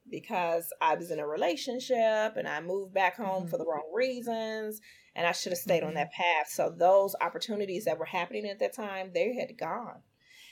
[0.10, 3.50] because I was in a relationship and I moved back home Mhm.
[3.50, 4.82] for the wrong reasons
[5.16, 5.96] and I should have stayed on Mhm.
[5.96, 6.48] that path.
[6.50, 10.04] So those opportunities that were happening at that time, they had gone.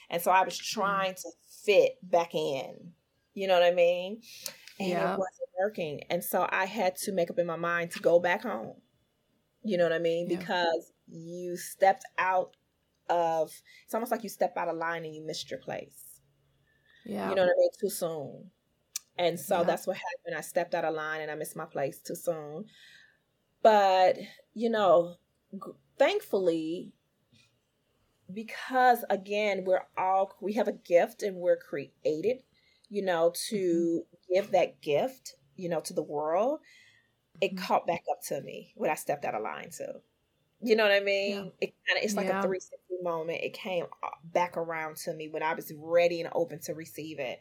[0.10, 1.32] And so I was trying to
[1.64, 2.94] fit back in.
[3.34, 4.22] You know what I mean?
[4.80, 6.04] And it wasn't working.
[6.10, 8.82] And so I had to make up in my mind to go back home.
[9.64, 10.28] You know what I mean?
[10.28, 12.56] Because you stepped out
[13.10, 16.20] of it's almost like you step out of line and you missed your place.
[17.06, 17.70] yeah You know what I mean?
[17.80, 18.52] Too soon.
[19.18, 19.64] And so Yeah.
[19.64, 20.38] that's what happened.
[20.38, 22.66] I stepped out of line and I missed my place too soon.
[23.64, 24.18] But,
[24.54, 25.18] you know,
[25.54, 26.94] g- thankfully,
[28.34, 32.44] because again, we're all, we have a gift and we're created,
[32.90, 36.60] you know, to give that gift, you know, to the world.
[37.42, 37.58] It Mhm.
[37.58, 40.02] caught back up to me when I stepped out of line too.
[40.62, 41.52] You know what I mean?
[41.62, 42.40] It kind of it's like Yeah.
[42.40, 43.42] a 360 moment.
[43.44, 47.20] It came uh, back around to me when I was ready and open to receive
[47.20, 47.40] it.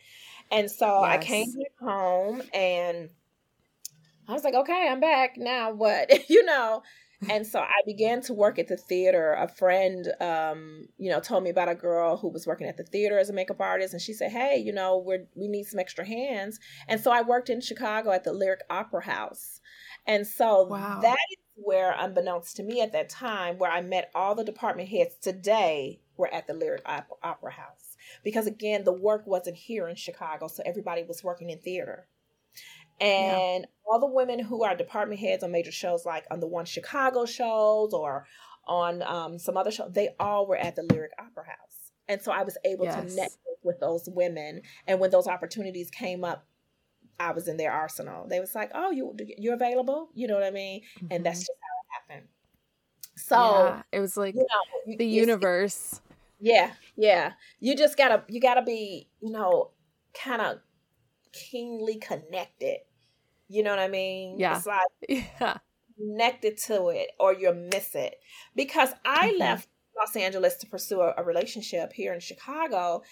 [0.51, 3.11] And so I came home and
[4.29, 5.37] I was like, okay, I'm back.
[5.37, 6.11] Now what?
[6.29, 6.83] you know?
[7.31, 9.33] and so I began to work at the theater.
[9.33, 12.85] A friend, um, you know, told me about a girl who was working at the
[12.85, 15.81] theater as a makeup artist, and she said, "Hey, you know, we we need some
[15.81, 19.61] extra hands." And so I worked in Chicago at the Lyric Opera House,
[20.07, 21.01] and so wow.
[21.01, 24.89] that is where, unbeknownst to me at that time, where I met all the department
[24.89, 29.97] heads today were at the Lyric Opera House because again, the work wasn't here in
[29.97, 32.07] Chicago, so everybody was working in theater.
[33.01, 33.69] And yeah.
[33.87, 37.27] all the women who are department heads on major shows, like on the One Chicago
[37.27, 38.27] shows or
[38.67, 41.93] on um, some other show, they all were at the Lyric Opera House.
[42.09, 42.95] And so I was able yes.
[42.95, 44.63] to network with those women.
[44.87, 46.47] And when those opportunities came up,
[47.19, 48.27] I was in their arsenal.
[48.29, 50.83] They was like, "Oh, you you're available," you know what I mean?
[50.99, 51.07] Mm-hmm.
[51.11, 51.43] And that's mm-hmm.
[51.43, 52.29] just how it happened.
[53.17, 54.47] So yeah, it was like you
[54.87, 56.01] know, the universe.
[56.41, 57.33] Yeah, yeah.
[57.61, 59.71] You just gotta you gotta be you know
[60.15, 60.59] kind of
[61.33, 62.79] keenly connected.
[63.49, 64.39] You know what I mean?
[64.39, 64.57] Yeah.
[64.57, 65.59] It's like yeah.
[65.97, 68.17] connected to it or you miss it.
[68.55, 69.39] Because I mm-hmm.
[69.39, 73.03] left Los Angeles to pursue a, a, relationship here in Chicago.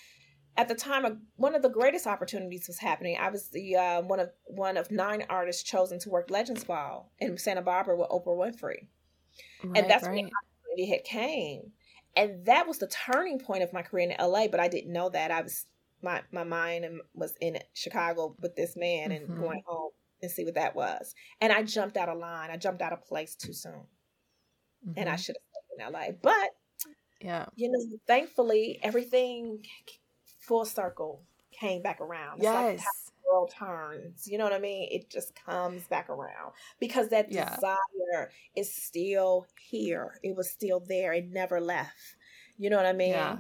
[0.57, 3.17] At the time, one of the greatest opportunities was happening.
[3.21, 7.11] I was the uh, one of one of nine artists chosen to work Legends Ball
[7.19, 10.14] in Santa Barbara with Oprah Winfrey, right, and that's right.
[10.14, 11.73] when the opportunity had came,
[12.14, 14.47] and that was the turning point of my career in LA.
[14.47, 15.67] But I didn't know that I was
[16.03, 19.40] my my mind was in Chicago with this man and mm-hmm.
[19.40, 19.90] going home
[20.23, 21.14] and see what that was.
[21.40, 22.51] And I jumped out of line.
[22.51, 24.93] I jumped out of place too soon, mm-hmm.
[24.97, 25.21] and I mm-hmm.
[25.21, 26.17] should have stayed in LA.
[26.23, 26.51] But
[27.21, 29.64] yeah, you know, thankfully everything
[30.46, 32.37] full circle came back around.
[32.37, 32.78] It's yes.
[32.78, 32.87] Like
[33.30, 34.28] world turns.
[34.28, 34.88] You know what I mean?
[34.90, 37.54] It just comes back around because that yeah.
[37.54, 40.18] desire is still here.
[40.22, 41.12] It was still there.
[41.12, 42.16] It never left.
[42.59, 43.11] You know what I mean?
[43.11, 43.38] Yeah.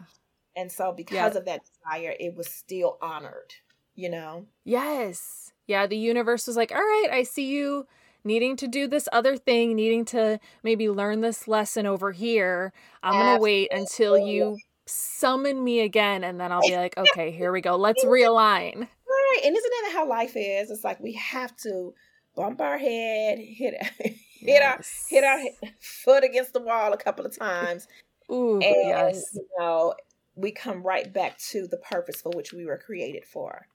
[0.56, 1.38] And so because yeah.
[1.38, 3.54] of that desire, it was still honored,
[3.94, 4.46] you know?
[4.64, 5.52] Yes.
[5.66, 7.86] Yeah, the universe was like, all right, I see you
[8.22, 12.72] needing to do this other thing, needing to maybe learn this lesson over here.
[13.02, 17.30] I'm going to wait until you summon me again and then I'll be like, okay,
[17.30, 17.76] here we go.
[17.76, 18.76] Let's realign.
[18.76, 19.40] Right.
[19.44, 20.70] And isn't that how life is?
[20.70, 21.94] It's like we have to
[22.34, 25.06] bump our head, hit hit yes.
[25.10, 27.88] our hit our foot against the wall a couple of times.
[28.30, 29.30] Ooh, and, yes.
[29.34, 29.94] You know,
[30.34, 33.66] we come right back to the purpose for which we were created for.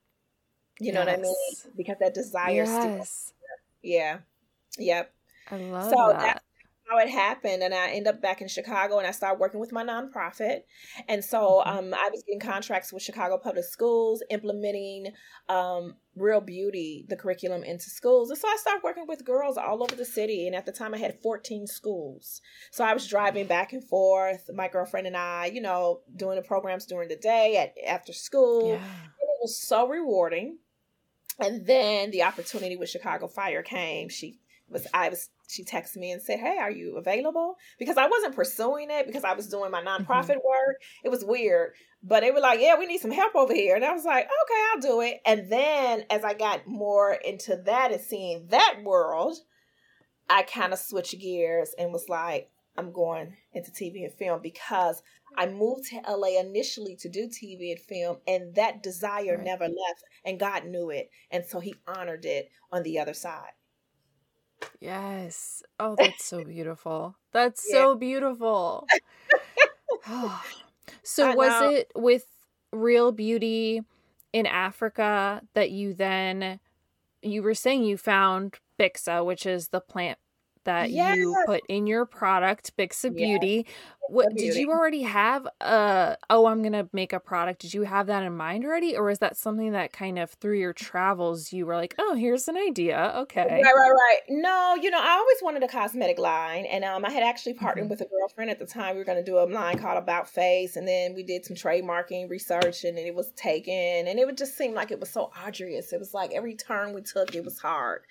[0.79, 1.07] You know yes.
[1.07, 1.75] what I mean?
[1.75, 3.33] Because that desire yes.
[3.81, 4.19] Yeah.
[4.77, 5.13] Yep.
[5.51, 6.43] I love so that
[6.89, 9.71] how it happened and i end up back in chicago and i started working with
[9.71, 10.61] my nonprofit.
[11.07, 11.77] And so mm-hmm.
[11.77, 15.13] um, i was getting contracts with chicago public schools implementing
[15.47, 18.29] um, Reel Beauty the curriculum into schools.
[18.29, 20.93] And so i started working with girls all over the city and at the time
[20.93, 22.41] i had 14 schools.
[22.71, 26.47] So i was driving back and forth my girlfriend and i you know doing the
[26.47, 28.69] programs during the day at after school.
[28.69, 28.83] Yeah.
[29.21, 30.57] it was so rewarding.
[31.41, 34.09] And then the opportunity with chicago fire came.
[34.09, 38.07] She was I was she texted me and said, "Hey, are you available?" Because I
[38.07, 40.03] wasn't pursuing it because I was doing my mm-hmm.
[40.03, 40.47] nonprofit mm-hmm.
[40.47, 40.77] work.
[41.03, 43.83] It was weird, but they were like, "Yeah, we need some help over here," and
[43.83, 47.91] I was like, "Okay, I'll do it." And then as I got more into that
[47.91, 49.37] and seeing that world,
[50.29, 55.01] I kind of switched gears and was like, "I'm going into TV and film because."
[55.37, 59.45] I moved to LA initially to do TV and film, and that desire right.
[59.45, 61.11] never left, and God knew it.
[61.29, 63.51] And so He honored it on the other side.
[64.79, 65.63] Yes.
[65.79, 67.15] Oh, that's so beautiful.
[67.31, 67.75] That's yeah.
[67.75, 68.87] so beautiful.
[70.05, 70.45] Ah.
[71.03, 72.25] so was it with
[72.71, 73.81] Reel Beauty
[74.31, 76.59] in Africa that you then
[77.21, 80.17] you were saying you found Bixa, which is the plant
[80.69, 81.17] that yes.
[81.17, 83.65] you put in your product, Bixa Beauty.
[83.65, 83.75] Yes.
[84.07, 85.47] What did you already have?
[85.61, 87.61] Uh oh, I'm gonna make a product.
[87.61, 90.57] Did you have that in mind already, or is that something that kind of through
[90.57, 93.13] your travels you were like, oh, here's an idea?
[93.17, 94.19] Okay, right, right, right.
[94.29, 97.85] No, you know, I always wanted a cosmetic line, and um, I had actually partnered
[97.85, 97.91] mm-hmm.
[97.91, 98.95] with a girlfriend at the time.
[98.95, 102.29] We were gonna do a line called About Face, and then we did some trademarking
[102.29, 105.93] research, and it was taken, and it would just seem like it was so arduous.
[105.93, 108.01] It was like every turn we took, it was hard.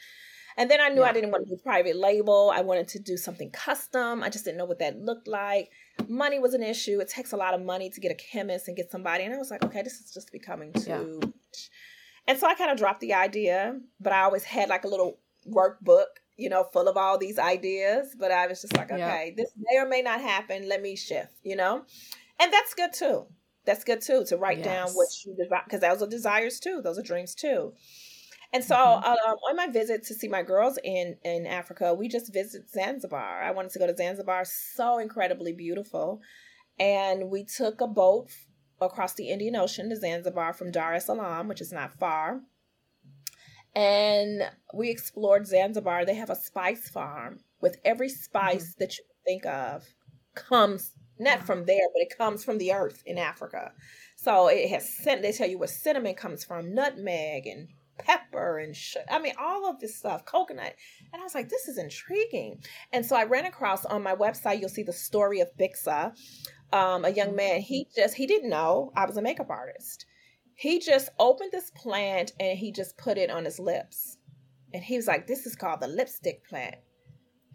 [0.59, 1.11] And then I knew yeah.
[1.11, 2.53] I didn't want to do private label.
[2.53, 4.25] I wanted to do something custom.
[4.25, 5.71] I just didn't know what that looked like.
[6.09, 6.99] Money was an issue.
[6.99, 9.23] It takes a lot of money to get a chemist and get somebody.
[9.23, 11.27] And I was like, okay, this is just becoming too yeah.
[11.27, 11.71] much.
[12.27, 15.21] And so I kind of dropped the idea, but I always had like a little
[15.49, 18.17] workbook, you know, full of all these ideas.
[18.19, 19.35] But I was just like, okay, yeah.
[19.37, 20.69] this may or may not happen.
[20.69, 21.85] Let me shift, you know?
[22.41, 23.27] And that's good too.
[23.65, 24.67] That's good too to write yes.
[24.67, 26.81] down what you desire because those are desires too.
[26.83, 27.75] Those are dreams too.
[28.53, 29.05] And so mm-hmm.
[29.05, 33.43] um, on my visit to see my girls in in Africa, we just visited Zanzibar.
[33.43, 36.21] I wanted to go to Zanzibar, so incredibly beautiful,
[36.79, 38.31] and we took a boat
[38.81, 42.41] across the Indian Ocean to Zanzibar from Dar es Salaam, which is not far.
[43.75, 46.05] And we explored Zanzibar.
[46.05, 48.85] They have a spice farm with every spice mm-hmm.
[48.85, 49.85] that you think of
[50.35, 53.73] comes not from there, but it comes from the earth in Africa.
[54.17, 55.23] So it has sent.
[55.23, 59.69] They tell you where cinnamon comes from, nutmeg and pepper and sh- I mean all
[59.69, 60.75] of this stuff, coconut.
[61.13, 62.63] And I was like, this is intriguing.
[62.93, 64.61] And so I ran across on my website.
[64.61, 66.13] You'll see the story of Bixa,
[66.73, 67.61] um, a young man.
[67.61, 70.07] He just he didn't know I was a makeup artist.
[70.55, 74.19] He just opened this plant and he just put it on his lips,
[74.75, 76.77] and he was like, "This is called the lipstick plant."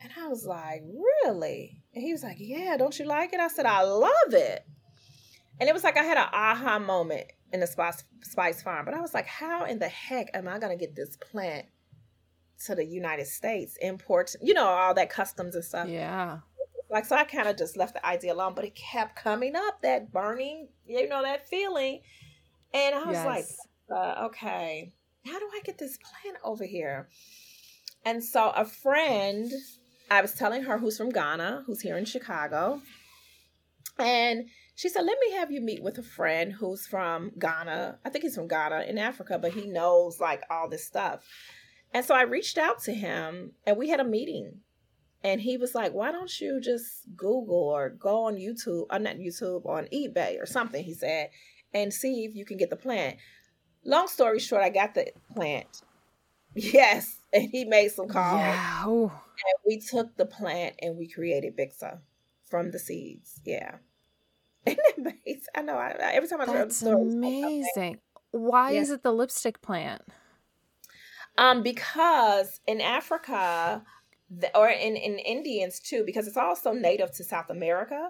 [0.01, 0.81] And I was like,
[1.25, 3.39] "Really?" And he was like, Yeah, don't you like it?
[3.39, 4.65] I said, I love it.
[5.59, 8.83] And it was like I had an aha moment in the Spice, Spice Farm.
[8.83, 11.67] But I was like, How in the heck am I going to get this plant
[12.65, 13.77] to the United States?
[13.81, 15.87] Import, you know, all that customs and stuff.
[15.87, 16.39] Yeah.
[16.89, 19.81] Like, so I kind of just left the idea alone, but it kept coming up
[19.81, 22.01] that burning, you know, that feeling.
[22.73, 23.25] And I was yes.
[23.25, 23.45] like,
[23.89, 24.91] uh, okay,
[25.25, 27.09] how do I get this plant over here?
[28.05, 29.51] And so a friend
[30.11, 32.81] I was telling her who's from Ghana, who's here in Chicago.
[33.97, 37.99] And she said, Let me have you meet with a friend who's from Ghana.
[38.03, 41.25] I think he's from Ghana in Africa, but he knows like all this stuff.
[41.93, 44.59] And so I reached out to him and we had a meeting.
[45.23, 48.97] And he was like, Why don't you just Google or go on YouTube, or uh,
[48.97, 51.29] not YouTube, on eBay or something, he said,
[51.73, 53.17] and see if you can get the plant.
[53.85, 55.81] Long story short, I got the plant.
[56.55, 57.19] Yes.
[57.33, 58.39] And he made some calls.
[58.39, 58.85] Yeah.
[58.85, 59.09] And
[59.65, 61.99] we took the plant and we created Bixa
[62.47, 63.41] from the seeds.
[63.43, 63.77] Yeah.
[65.55, 65.75] I know.
[65.75, 67.99] I, every time I tell the story, amazing.
[68.31, 70.01] Why is it the lipstick plant?
[71.37, 73.83] Um, because in Africa,
[74.29, 78.09] the, or in in Indians too, because it's also native to South America,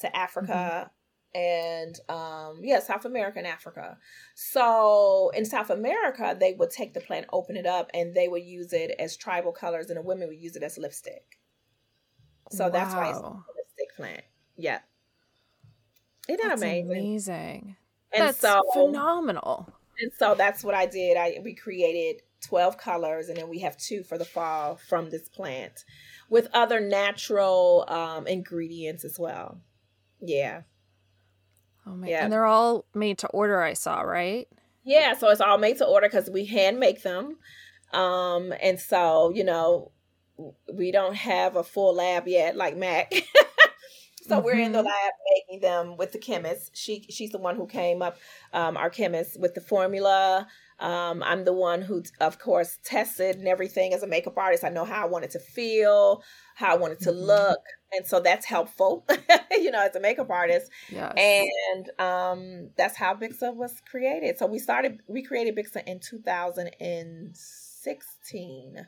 [0.00, 0.90] to Africa,
[1.34, 3.96] and um yeah south america and africa
[4.34, 8.42] so in south america they would take the plant open it up and they would
[8.42, 11.38] use it as tribal colors and the women would use it as lipstick
[12.50, 12.70] so wow.
[12.70, 14.22] that's why it's a lipstick plant
[14.56, 14.80] yeah
[16.34, 17.76] isn't that that's amazing amazing
[18.12, 23.28] and that's so phenomenal and so that's what i did i we created 12 colors
[23.28, 25.84] and then we have two for the fall from this plant
[26.30, 29.60] with other natural um, ingredients as well
[30.20, 30.62] yeah
[31.86, 32.10] Oh man.
[32.10, 32.24] Yeah.
[32.24, 34.48] And they're all made to order, I saw, right?
[34.84, 37.36] Yeah, so it's all made to order because we hand make them.
[37.92, 39.92] Um, and so, you know,
[40.72, 43.12] we don't have a full lab yet like Mac.
[44.30, 44.46] so mm-hmm.
[44.46, 44.86] we're in the mm-hmm.
[44.86, 46.76] lab making them with the chemist.
[46.76, 48.16] She she's the one who came up,
[48.52, 50.46] um, our chemist, with the formula.
[50.78, 54.64] Um, I'm the one who, of course, tested and everything as a makeup artist.
[54.64, 56.22] I know how I wanted it to feel,
[56.54, 57.26] how I wanted it to mm-hmm.
[57.26, 57.58] look
[57.92, 59.04] and so that's helpful
[59.50, 61.12] you know as a makeup artist yes.
[61.16, 68.86] and um that's how bixa was created so we started we created bixa in 2016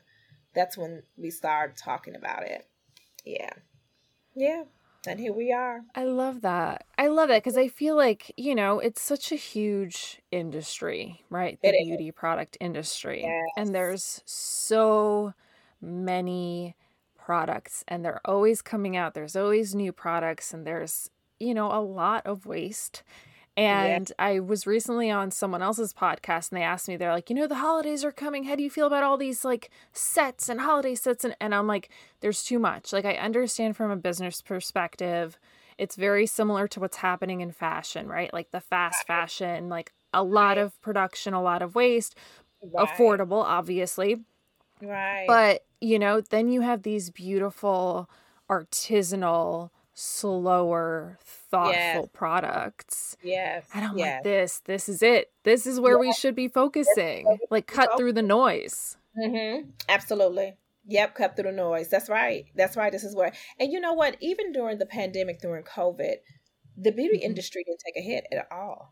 [0.53, 2.67] that's when we started talking about it
[3.25, 3.53] yeah
[4.35, 4.63] yeah
[5.07, 8.55] and here we are i love that i love it because i feel like you
[8.55, 12.13] know it's such a huge industry right the it beauty is.
[12.15, 13.43] product industry yes.
[13.57, 15.33] and there's so
[15.81, 16.75] many
[17.23, 19.13] products and they're always coming out.
[19.13, 23.03] There's always new products and there's, you know, a lot of waste.
[23.55, 24.25] And yeah.
[24.25, 27.45] I was recently on someone else's podcast and they asked me, they're like, you know,
[27.45, 28.45] the holidays are coming.
[28.45, 31.23] How do you feel about all these like sets and holiday sets?
[31.23, 31.89] And, and I'm like,
[32.21, 32.91] there's too much.
[32.91, 35.37] Like, I understand from a business perspective,
[35.77, 38.33] it's very similar to what's happening in fashion, right?
[38.33, 42.15] Like the fast fashion, like a lot of production, a lot of waste,
[42.61, 42.87] right.
[42.87, 44.21] affordable, obviously.
[44.81, 45.25] Right.
[45.27, 48.09] But you know, then you have these beautiful
[48.49, 51.17] artisanal, slower,
[51.53, 52.05] thoughtful yes.
[52.13, 53.17] products.
[53.21, 53.65] Yes.
[53.75, 54.15] And I'm yes.
[54.15, 55.31] like, this, this is it.
[55.43, 56.01] This is where yes.
[56.01, 57.37] we should be focusing.
[57.51, 58.97] Like, cut through the noise.
[59.17, 59.69] Mm-hmm.
[59.87, 60.55] Absolutely.
[60.87, 61.89] Yep, cut through the noise.
[61.89, 62.45] That's right.
[62.55, 62.91] That's right.
[62.91, 64.17] This is where, and you know what?
[64.19, 66.15] Even during the pandemic, during COVID,
[66.75, 67.27] the beauty mm-hmm.
[67.27, 68.91] industry didn't take a hit at all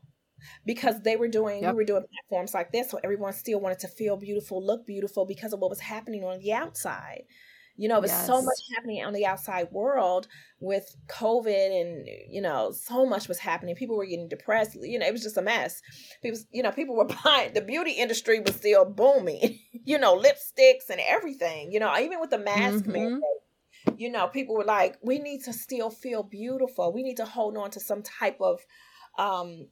[0.65, 1.74] because they were doing yep.
[1.74, 5.24] we were doing platforms like this so everyone still wanted to feel beautiful look beautiful
[5.24, 7.24] because of what was happening on the outside
[7.82, 8.28] you know, there's yes.
[8.28, 10.28] so much happening on the outside world
[10.60, 13.74] with COVID and, you know, so much was happening.
[13.74, 14.78] People were getting depressed.
[14.80, 15.82] You know, it was just a mess.
[16.22, 20.91] People, you know, people were buying, the beauty industry was still booming, you know, lipsticks
[20.91, 22.91] and everything, you know, even with the mask mm-hmm.
[22.91, 23.24] mandate
[23.97, 26.93] you know, people were like, we need to still feel beautiful.
[26.93, 28.60] We need to hold on to some type of
[29.18, 29.70] um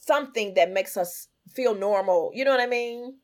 [0.00, 2.30] something that makes us feel normal.
[2.34, 3.16] You know what I mean?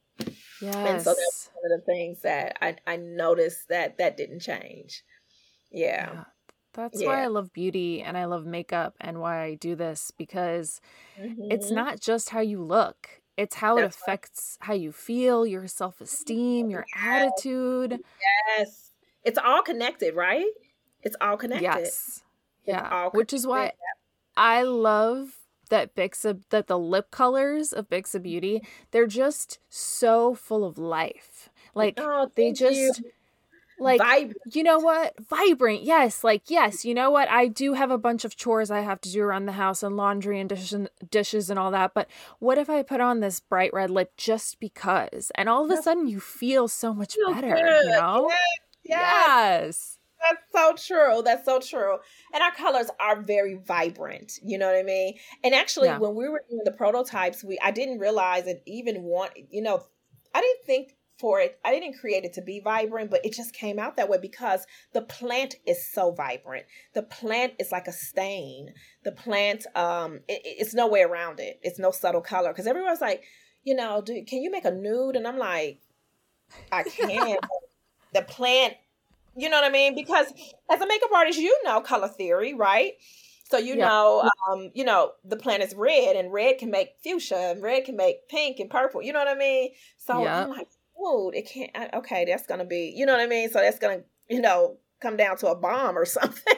[0.61, 0.74] Yes.
[0.74, 5.02] And so that's one of the things that I, I noticed that that didn't change.
[5.70, 6.12] Yeah.
[6.12, 6.24] yeah.
[6.74, 7.09] That's yeah.
[7.09, 10.80] why I love beauty and I love makeup and why I do this because
[11.20, 11.50] mm-hmm.
[11.50, 13.20] it's not just how you look.
[13.36, 14.66] It's how that's it affects right.
[14.66, 17.04] how you feel, your self esteem, your yes.
[17.06, 18.00] attitude.
[18.59, 18.88] Yes
[19.28, 20.46] it's all connected, right?
[21.02, 21.64] It's all connected.
[21.64, 22.22] Yes.
[22.64, 23.11] Yeah.
[23.12, 23.72] Which is why
[24.36, 25.38] I love
[25.68, 31.48] that Bixa that the lip colors of Bixa Beauty, they're just so full of life.
[31.74, 32.92] Like oh, they just you.
[33.78, 34.54] like vibrant.
[34.54, 35.14] you know what?
[35.28, 35.82] Vibrant.
[35.82, 37.28] Yes, like yes, you know what?
[37.30, 39.96] I do have a bunch of chores I have to do around the house and
[39.96, 42.08] laundry and dishes, dishes and all that, but
[42.38, 45.30] what if I put on this bright red lip just because?
[45.34, 47.84] And all of a sudden you feel so much better, good.
[47.84, 48.28] you know?
[48.28, 48.38] Yes.
[48.84, 48.98] yes.
[48.98, 49.97] yes.
[50.20, 51.22] That's so true.
[51.22, 51.98] That's so true.
[52.32, 54.32] And our colors are very vibrant.
[54.42, 55.14] You know what I mean?
[55.44, 55.98] And actually, yeah.
[55.98, 59.32] when we were doing the prototypes, we I didn't realize and even want.
[59.50, 59.82] You know,
[60.34, 61.58] I didn't think for it.
[61.64, 64.66] I didn't create it to be vibrant, but it just came out that way because
[64.92, 66.66] the plant is so vibrant.
[66.94, 68.72] The plant is like a stain.
[69.04, 71.58] The plant, um, it, it's no way around it.
[71.62, 73.24] It's no subtle color because everyone's like,
[73.64, 75.16] you know, do can you make a nude?
[75.16, 75.80] And I'm like,
[76.70, 77.44] I can't.
[78.14, 78.74] the plant
[79.37, 79.95] you know what I mean?
[79.95, 80.26] Because
[80.70, 82.93] as a makeup artist, you know color theory, right?
[83.51, 83.89] So you yeah.
[83.89, 87.85] know, um, you know, the plant is red, and red can make fuchsia, and red
[87.85, 89.03] can make pink and purple.
[89.03, 89.70] You know what I mean?
[89.97, 90.43] So yeah.
[90.43, 90.68] I'm like,
[90.99, 91.70] oh, it can't.
[91.95, 92.93] Okay, that's gonna be.
[92.95, 93.51] You know what I mean?
[93.51, 96.55] So that's gonna, you know, come down to a bomb or something.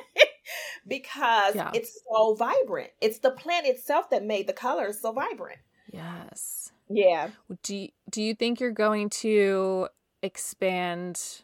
[0.86, 1.70] because yeah.
[1.74, 2.90] it's so vibrant.
[3.00, 5.58] It's the plant itself that made the colors so vibrant.
[5.92, 6.72] Yes.
[6.88, 7.30] Yeah.
[7.62, 9.88] Do you, do you think you're going to
[10.22, 11.42] expand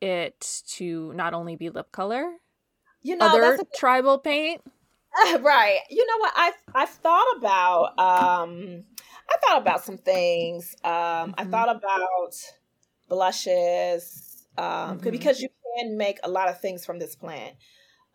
[0.00, 2.30] it to not only be lip color,
[3.02, 4.62] you know, other a, tribal paint.
[5.40, 5.80] right.
[5.90, 6.32] You know what?
[6.36, 8.84] I I thought about um
[9.28, 10.74] I thought about some things.
[10.84, 11.32] Um mm-hmm.
[11.38, 12.34] I thought about
[13.08, 15.10] blushes um mm-hmm.
[15.10, 17.56] because you can make a lot of things from this plant.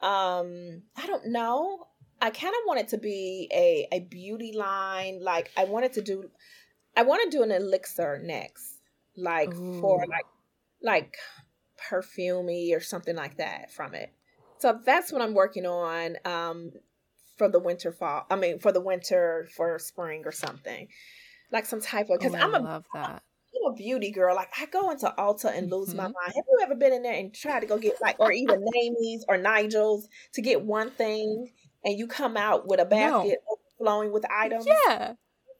[0.01, 1.88] Um I don't know.
[2.21, 5.19] I kind of want it to be a a beauty line.
[5.21, 6.29] Like I wanted to do
[6.95, 8.79] I want to do an elixir next.
[9.17, 9.79] Like Ooh.
[9.81, 10.25] for like
[10.81, 11.17] like
[11.89, 14.13] perfumey or something like that from it.
[14.59, 16.71] So that's what I'm working on um,
[17.38, 18.25] for the winter fall.
[18.29, 20.88] I mean, for the winter, for spring or something,
[21.51, 22.19] like some type of.
[22.19, 23.23] Because oh, I'm a love that.
[23.55, 24.36] I'm a beauty girl.
[24.36, 25.97] Like I go into Ulta and lose mm-hmm.
[25.97, 26.34] my mind.
[26.36, 29.21] Have you ever been in there and tried to go get like, or even Namies
[29.27, 31.51] or Nigel's to get one thing,
[31.84, 33.57] and you come out with a basket no.
[33.81, 34.65] overflowing with items?
[34.65, 35.13] Yeah.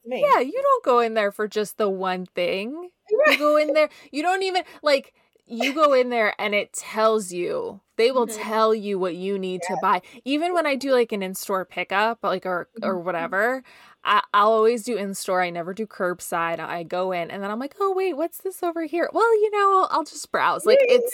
[0.06, 2.90] Yeah, you don't go in there for just the one thing.
[3.26, 3.32] Right.
[3.32, 5.14] You go in there, you don't even like
[5.46, 8.42] you go in there and it tells you they will mm-hmm.
[8.42, 9.74] tell you what you need yeah.
[9.74, 13.04] to buy even when i do like an in-store pickup like or or mm-hmm.
[13.04, 13.62] whatever
[14.06, 17.58] I, will always do in-store i never do curbside i go in and then i'm
[17.58, 21.12] like oh wait what's this over here well you know i'll just browse like it's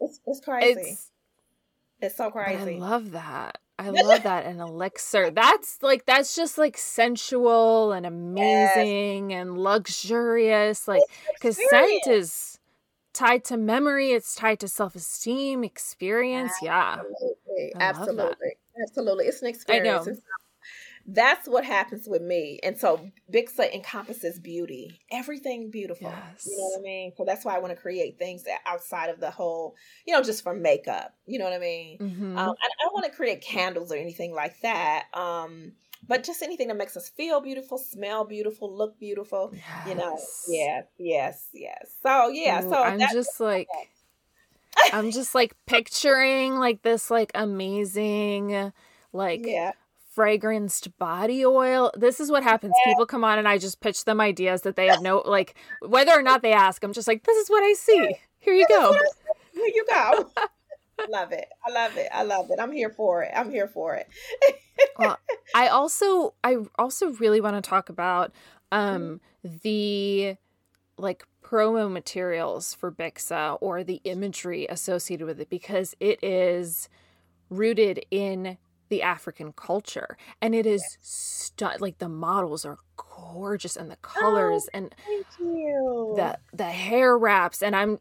[0.00, 1.10] it's, it's crazy it's,
[2.00, 5.30] it's so crazy i love that I love that an elixir.
[5.30, 9.40] That's like that's just like sensual and amazing yes.
[9.40, 10.88] and luxurious.
[10.88, 11.02] Like
[11.34, 12.57] because scent is
[13.12, 17.72] tied to memory it's tied to self-esteem experience absolutely.
[17.74, 18.48] yeah absolutely
[18.82, 20.16] absolutely it's an experience I know.
[21.06, 26.46] that's what happens with me and so bixa encompasses beauty everything beautiful yes.
[26.48, 29.20] you know what i mean so that's why i want to create things outside of
[29.20, 29.74] the whole
[30.06, 32.38] you know just for makeup you know what i mean mm-hmm.
[32.38, 35.72] um, I, I don't want to create candles or anything like that um
[36.06, 39.52] but just anything that makes us feel beautiful, smell beautiful, look beautiful.
[39.52, 39.88] Yes.
[39.88, 40.18] You know,
[40.48, 41.96] yes, yes, yes.
[42.02, 43.68] So yeah, so I'm just like
[44.92, 48.72] I'm just like picturing like this like amazing
[49.12, 49.72] like yeah.
[50.16, 51.90] fragranced body oil.
[51.96, 52.74] This is what happens.
[52.84, 52.92] Yeah.
[52.92, 56.12] People come on and I just pitch them ideas that they have no like whether
[56.12, 58.14] or not they ask, I'm just like, this is what I see.
[58.40, 58.92] Here you go.
[59.52, 60.30] Here you go.
[61.08, 61.48] Love it.
[61.66, 62.08] I love it.
[62.12, 62.58] I love it.
[62.60, 63.32] I'm here for it.
[63.34, 64.08] I'm here for it.
[64.98, 65.18] well,
[65.54, 68.32] I also I also really want to talk about
[68.72, 69.20] um
[69.62, 70.36] the
[70.98, 76.88] like promo materials for Bixa or the imagery associated with it because it is
[77.48, 83.90] rooted in the African culture and it is stu- like the models are gorgeous and
[83.90, 84.94] the colors oh, and
[85.38, 87.98] the the hair wraps and I'm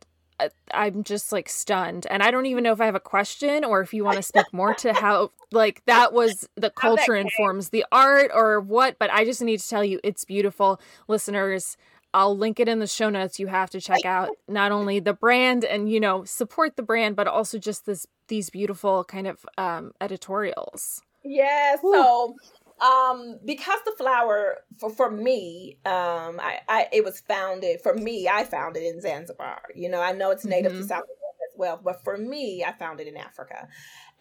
[0.71, 2.05] I'm just like stunned.
[2.09, 4.23] And I don't even know if I have a question or if you want to
[4.23, 9.11] speak more to how like that was the culture informs the art or what, but
[9.11, 10.79] I just need to tell you it's beautiful.
[11.07, 11.77] Listeners,
[12.13, 13.39] I'll link it in the show notes.
[13.39, 17.15] You have to check out not only the brand and you know support the brand,
[17.15, 21.01] but also just this these beautiful kind of um editorials.
[21.23, 22.35] Yeah, so
[22.81, 28.27] um, because the flower for for me, um, I, I it was founded for me.
[28.27, 29.61] I found it in Zanzibar.
[29.75, 30.81] You know, I know it's native mm-hmm.
[30.81, 33.67] to South America as well, but for me, I found it in Africa.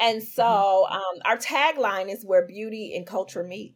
[0.01, 0.95] And so, mm-hmm.
[0.95, 3.75] um, our tagline is where beauty and culture meet.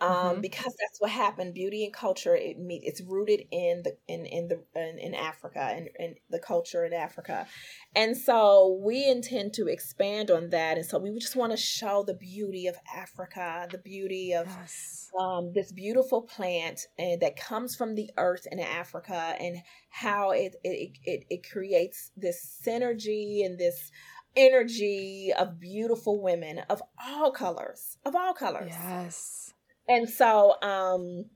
[0.00, 0.40] Um, mm-hmm.
[0.40, 1.54] because that's what happened.
[1.54, 5.70] Beauty and culture it meet it's rooted in the in in the in, in Africa
[5.72, 7.46] and in, in the culture in Africa,
[7.94, 10.76] and so we intend to expand on that.
[10.76, 15.10] And so we just want to show the beauty of Africa, the beauty of yes.
[15.18, 19.58] um, this beautiful plant and that comes from the earth in Africa, and
[19.90, 23.90] how it it it, it creates this synergy and this
[24.36, 29.43] energy of beautiful women of all colors of all colors yes
[29.88, 31.26] and so um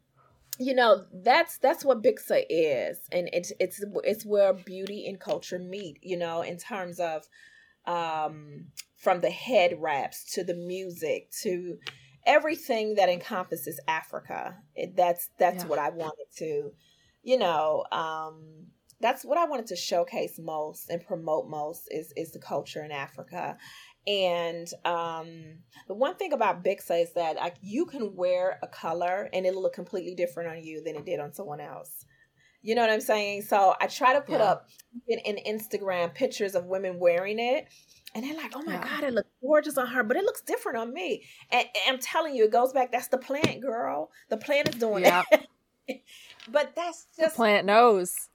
[0.59, 2.99] you know that's that's what bixa is.
[3.13, 7.25] And it's it's it's where beauty and culture meet you know in terms of
[7.87, 11.79] um from the head wraps to the music to
[12.27, 14.57] everything that encompasses africa.
[14.75, 15.69] It, that's that's yeah.
[15.69, 16.73] what i wanted to
[17.23, 18.67] you know um
[19.01, 22.91] that's what i wanted to showcase most and promote most is is the culture in
[22.91, 23.57] africa
[24.09, 29.29] and um, the one thing about Bixa is that like you can wear a color
[29.35, 32.07] and it'll look completely different on you than it did on someone else.
[32.63, 33.43] You know what I'm saying?
[33.43, 34.45] So I try to put yeah.
[34.45, 34.69] up
[35.07, 37.69] in, in, Instagram pictures of women wearing it.
[38.15, 38.89] And they're like, oh my yeah.
[38.89, 41.25] God, it looks gorgeous on her, but it looks different on me.
[41.53, 42.91] And, and, I'm telling you, it goes back.
[42.91, 44.11] That's the plant, girl.
[44.31, 45.23] The plant is doing yeah.
[45.87, 46.03] it.
[46.49, 47.35] but that's just.
[47.35, 48.31] The plant knows.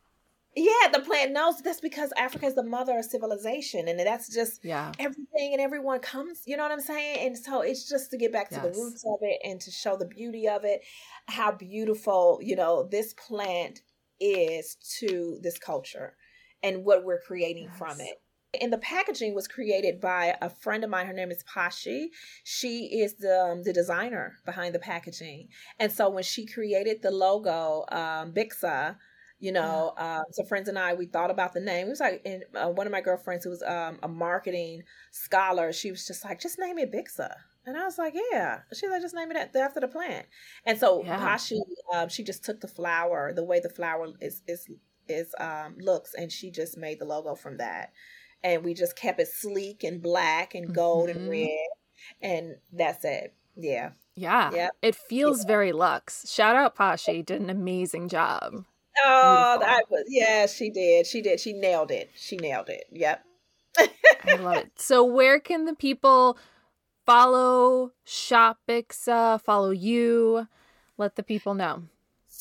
[0.56, 4.64] Yeah, the plant knows that's because Africa is the mother of civilization, and that's just
[4.64, 4.92] yeah.
[5.00, 6.44] everything and everyone comes.
[6.46, 7.26] You know what I'm saying?
[7.26, 8.64] And so it's just to get back to yes.
[8.64, 10.82] the roots of it and to show the beauty of it,
[11.28, 13.82] how beautiful you know this plant
[14.20, 16.16] is to this culture,
[16.62, 17.78] and what we're creating yes.
[17.78, 18.22] from it.
[18.62, 21.08] And the packaging was created by a friend of mine.
[21.08, 22.10] Her name is Pashi.
[22.44, 25.48] She is the um, the designer behind the packaging,
[25.80, 28.98] and so when she created the logo, um, Bixa
[29.44, 30.20] you know yeah.
[30.20, 32.70] um, so friends and i we thought about the name it was like and uh,
[32.70, 34.82] one of my girlfriends who was um, a marketing
[35.12, 37.30] scholar she was just like just name it bixa
[37.66, 40.26] and i was like yeah she's like just name it after the plant
[40.66, 41.20] and so yeah.
[41.20, 41.60] Pashi,
[41.94, 44.70] um, she just took the flower the way the flower is is
[45.10, 47.92] is um, looks and she just made the logo from that
[48.46, 51.20] and we just kept it sleek and black and gold mm-hmm.
[51.20, 51.68] and red
[52.22, 54.52] and that's it yeah yeah.
[54.54, 54.70] yeah.
[54.84, 55.48] It feels yeah.
[55.48, 56.32] very luxe.
[56.32, 58.64] Shout out Pashi, did an amazing job.
[59.06, 61.08] Oh, that was yeah, she did.
[61.08, 61.40] She did.
[61.40, 62.12] She nailed it.
[62.16, 62.86] She nailed it.
[62.92, 63.24] Yep.
[64.26, 64.72] I love it.
[64.76, 66.38] So where can the people
[67.06, 70.48] follow Shop Bixa, follow you?
[70.98, 71.84] Let the people know.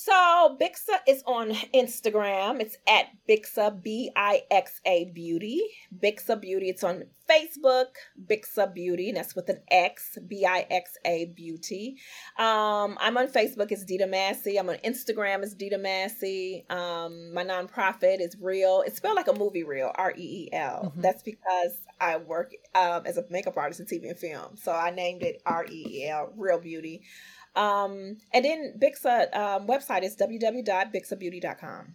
[0.04, 2.60] So Bixa is on Instagram.
[2.60, 5.62] It's at Bixa B I X A Beauty.
[5.96, 6.70] Bixa Beauty.
[6.70, 7.86] It's on Facebook.
[8.26, 9.10] Bixa Beauty.
[9.10, 10.18] And that's with an X.
[10.26, 11.98] B I X A Beauty.
[12.36, 13.70] Um, I'm on Facebook.
[13.70, 14.58] It's Deida Massey.
[14.58, 15.44] I'm on Instagram.
[15.44, 16.66] It's Deida Massey.
[16.68, 18.82] Um, my nonprofit is Reel.
[18.84, 19.92] It's spelled like a movie Reel.
[19.94, 20.86] R E E L.
[20.86, 21.00] Mm-hmm.
[21.00, 24.56] That's because I work um, as a makeup artist in TV and film.
[24.56, 26.32] So I named it R E E L.
[26.36, 27.02] Reel Beauty.
[27.54, 31.94] Um, and then Bixa um, website is www.bixabeauty.com.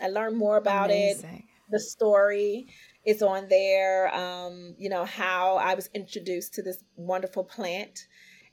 [0.00, 1.34] I learned more about Amazing.
[1.38, 2.68] it, the story
[3.04, 4.14] is on there.
[4.14, 8.06] Um, you know how I was introduced to this wonderful plant,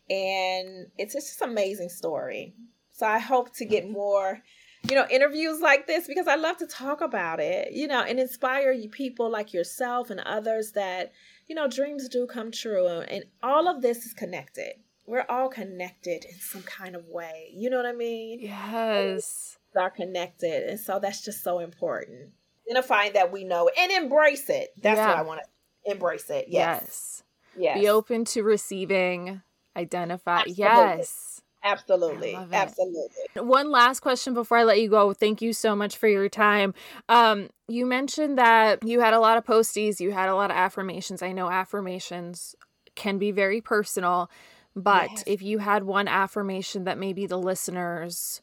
[0.10, 2.56] and it's just an amazing story.
[2.92, 4.42] So I hope to get more,
[4.90, 8.20] you know, interviews like this because I love to talk about it, you know, and
[8.20, 11.12] inspire you people like yourself and others that
[11.48, 14.78] you know dreams do come true, and all of this is connected
[15.08, 17.50] we're all connected in some kind of way.
[17.54, 18.40] You know what I mean?
[18.42, 19.58] Yes.
[19.74, 20.70] We are connected.
[20.70, 22.32] And so that's just so important.
[22.70, 24.70] Identifying that we know and embrace it.
[24.82, 25.10] That's yeah.
[25.10, 25.42] what I want
[25.86, 26.48] to embrace it.
[26.50, 26.82] Yes.
[26.82, 27.24] yes.
[27.58, 27.80] Yes.
[27.80, 29.42] Be open to receiving,
[29.78, 30.40] identify.
[30.40, 30.64] Absolutely.
[30.64, 31.42] Yes.
[31.64, 32.36] Absolutely.
[32.54, 33.10] Absolutely.
[33.42, 35.14] One last question before I let you go.
[35.14, 36.76] Thank you so much for your time.
[37.10, 40.58] Um, you mentioned that you had a lot of posties, you had a lot of
[40.58, 41.24] affirmations.
[41.24, 42.56] I know affirmations
[42.94, 44.30] can be very personal.
[44.76, 45.24] But yes.
[45.26, 48.42] if you had one affirmation that maybe the listeners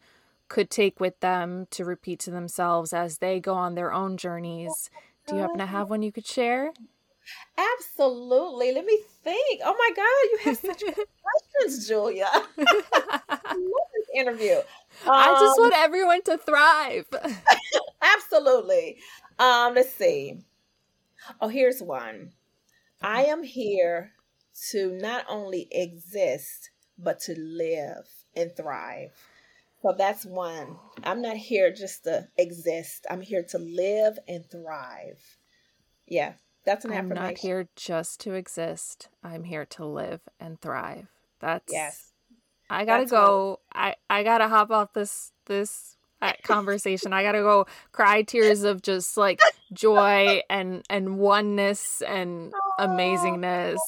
[0.48, 4.90] could take with them to repeat to themselves as they go on their own journeys,
[5.26, 6.72] do you happen to have one you could share?
[7.56, 8.72] Absolutely.
[8.72, 9.60] Let me think.
[9.64, 10.94] Oh my God, you have such good
[11.60, 12.28] questions, Juliya.
[12.32, 14.56] I love this interview.
[14.56, 17.06] Um, I just um, want everyone to thrive.
[18.02, 18.98] absolutely.
[19.38, 20.38] Um, let's see.
[21.40, 22.32] Oh, here's one.
[23.00, 24.12] I am here
[24.70, 29.12] to not only exist, but to live and thrive.
[29.82, 30.76] So that's one.
[31.02, 33.06] I'm not here just to exist.
[33.10, 35.38] I'm here to live and thrive.
[36.06, 36.34] Yeah,
[36.64, 37.22] that's an I'm affirmation.
[37.22, 39.08] I'm not here just to exist.
[39.24, 41.08] I'm here to live and thrive.
[41.40, 42.12] That's yes.
[42.70, 43.60] I gotta that's go.
[43.74, 47.12] I I gotta hop off this this uh, conversation.
[47.12, 49.40] I gotta go cry tears of just like
[49.72, 52.86] joy and and oneness and oh.
[52.86, 53.78] amazingness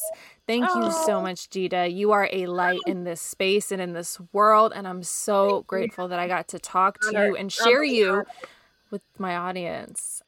[0.47, 1.21] Thank you so oh.
[1.21, 1.91] much, Deida.
[1.91, 2.91] You are a light oh.
[2.91, 4.73] in this space and in this world.
[4.75, 8.25] And I'm so grateful that I got to talk to you and share you
[8.91, 10.21] with my audience.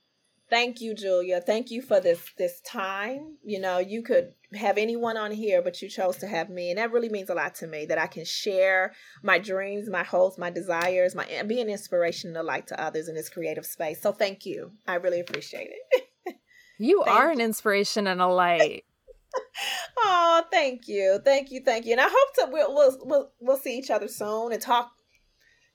[0.49, 1.41] Thank you, Juliya.
[1.41, 3.38] Thank you for this this time.
[3.43, 6.78] You know, you could have anyone on here, but you chose to have me, and
[6.78, 7.86] that really means a lot to me.
[7.86, 8.93] That I can share
[9.24, 13.16] my dreams, my hopes, my desires, my be an inspiration to light to others in
[13.16, 14.02] this creative space.
[14.02, 14.72] So, thank you.
[14.88, 16.36] I really appreciate it.
[16.80, 17.34] you are you.
[17.34, 18.84] an inspiration and a light.
[20.00, 21.91] oh, thank you, thank you, thank you.
[21.91, 24.91] And I hope to we'll we'll we'll, we'll see each other soon and talk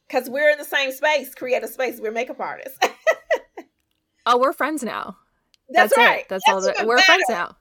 [0.08, 2.00] because we're in the same space, creative space.
[2.00, 2.78] We're makeup artists.
[4.26, 5.16] Oh, we're friends now.
[5.68, 6.20] That's, That's right.
[6.20, 6.28] It.
[6.28, 7.06] That's, That's all that we're better.
[7.06, 7.56] friends now.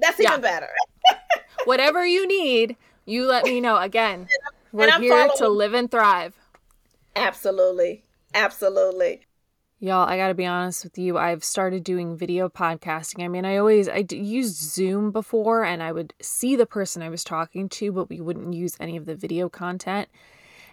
[0.00, 0.30] That's yeah.
[0.30, 0.70] even better.
[1.64, 3.76] Whatever you need, you let me know.
[3.76, 4.28] Again,
[4.72, 5.36] we're here following.
[5.38, 6.34] to live and thrive.
[7.16, 8.04] Absolutely.
[8.34, 9.26] Absolutely.
[9.82, 11.16] Y'all, I got to be honest with you.
[11.16, 13.24] I've started doing video podcasting.
[13.24, 17.08] I mean, I always I used Zoom before and I would see the person I
[17.08, 20.08] was talking to, but we wouldn't use any of the video content.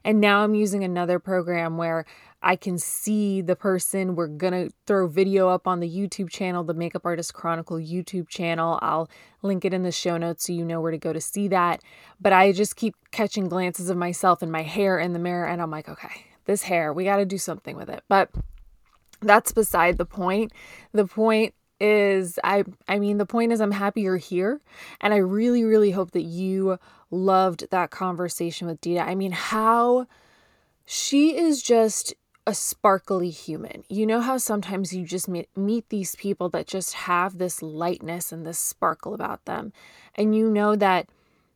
[0.04, 2.06] And now I'm using another program where
[2.48, 4.16] I can see the person.
[4.16, 8.30] We're going to throw video up on the YouTube channel, the Makeup Artist Chronicle YouTube
[8.30, 8.80] channel.
[8.82, 9.10] I'll
[9.42, 11.82] link it in the show notes so you know where to go to see that.
[12.22, 15.62] But I just keep catching glances of myself and my hair in the mirror, and
[15.62, 18.02] I'm like, okay, this hair, we got to do something with it.
[18.08, 18.30] But
[19.22, 20.54] that's beside the point.
[20.94, 24.62] The point is I I mean the point is I'm happy you're here
[25.00, 26.80] and I really really hope that you
[27.12, 29.06] loved that conversation with Deida.
[29.06, 30.08] I mean how
[30.86, 32.16] she is just
[32.48, 33.84] a sparkly human.
[33.90, 38.32] You know how sometimes you just meet, meet these people that just have this lightness
[38.32, 39.74] and this sparkle about them,
[40.16, 41.10] and you know that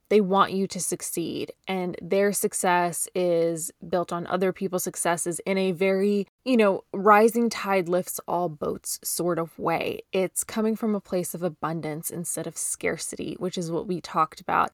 [0.09, 5.57] they want you to succeed, and their success is built on other people's successes in
[5.57, 10.01] a very, you know, rising tide lifts all boats sort of way.
[10.11, 14.41] It's coming from a place of abundance instead of scarcity, which is what we talked
[14.41, 14.71] about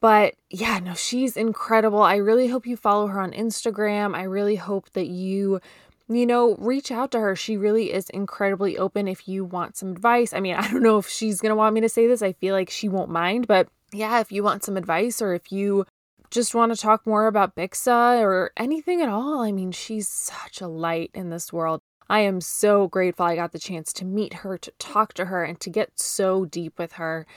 [0.00, 2.02] but yeah, no, she's incredible.
[2.02, 4.14] I really hope you follow her on Instagram.
[4.14, 5.60] I really hope that you,
[6.08, 7.36] you know, reach out to her.
[7.36, 10.32] She really is incredibly open if you want some advice.
[10.32, 12.22] I mean, I don't know if she's going to want me to say this.
[12.22, 15.52] I feel like she won't mind, but yeah, if you want some advice or if
[15.52, 15.84] you
[16.30, 20.60] just want to talk more about Bixa or anything at all, I mean, she's such
[20.60, 21.80] a light in this world.
[22.08, 25.44] I am so grateful I got the chance to meet her, to talk to her,
[25.44, 27.26] and to get so deep with her.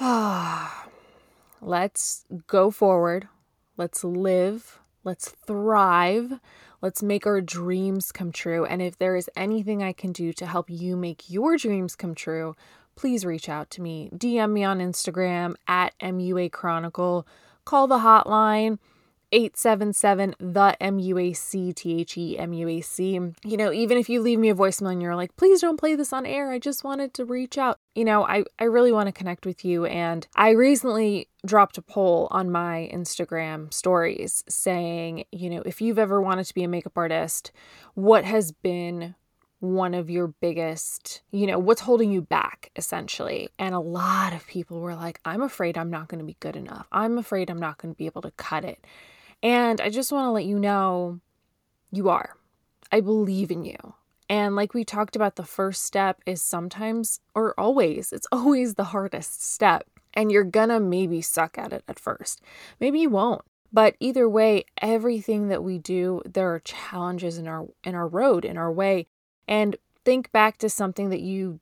[0.00, 0.86] Ah.
[1.60, 3.28] Let's go forward.
[3.76, 4.80] Let's live.
[5.04, 6.40] Let's thrive.
[6.80, 8.64] Let's make our dreams come true.
[8.64, 12.14] And if there is anything I can do to help you make your dreams come
[12.14, 12.54] true,
[12.94, 14.10] please reach out to me.
[14.14, 17.26] DM me on Instagram at MUA Chronicle.
[17.64, 18.78] Call the hotline
[19.32, 23.20] 877 the MUAC, T H E M U A C.
[23.44, 25.94] You know, even if you leave me a voicemail and you're like, please don't play
[25.94, 27.78] this on air, I just wanted to reach out.
[27.94, 29.84] You know, I, I really want to connect with you.
[29.84, 35.98] And I recently dropped a poll on my Instagram stories saying, you know, if you've
[35.98, 37.52] ever wanted to be a makeup artist,
[37.94, 39.14] what has been
[39.60, 43.48] one of your biggest, you know, what's holding you back essentially.
[43.58, 46.54] And a lot of people were like, I'm afraid I'm not going to be good
[46.54, 46.86] enough.
[46.92, 48.84] I'm afraid I'm not going to be able to cut it.
[49.42, 51.20] And I just want to let you know
[51.90, 52.36] you are.
[52.90, 53.94] I believe in you.
[54.28, 58.84] And like we talked about, the first step is sometimes or always, it's always the
[58.84, 59.86] hardest step.
[60.14, 62.40] And you're gonna maybe suck at it at first.
[62.80, 63.42] Maybe you won't.
[63.72, 68.44] But either way, everything that we do, there are challenges in our in our road,
[68.44, 69.06] in our way.
[69.46, 71.60] And think back to something that you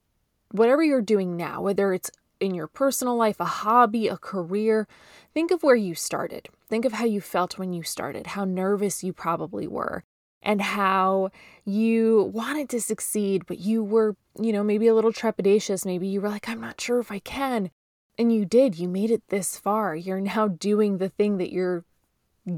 [0.53, 2.11] whatever you're doing now, whether it's
[2.41, 4.87] in your personal life, a hobby, a career,
[5.35, 6.49] think of where you started.
[6.69, 10.05] Think of how you felt when you started, how nervous you probably were,
[10.43, 11.31] and how
[11.65, 15.87] you wanted to succeed, but you were, you know, maybe a little trepidatious.
[15.87, 17.71] Maybe you were like, I'm not sure if I can.
[18.19, 18.79] And you did.
[18.79, 19.95] You made it this far.
[19.95, 21.85] You're now doing the thing that you're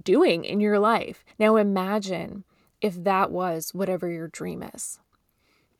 [0.02, 1.24] doing in your life.
[1.38, 2.44] Now imagine
[2.80, 5.00] if that was whatever your dream is.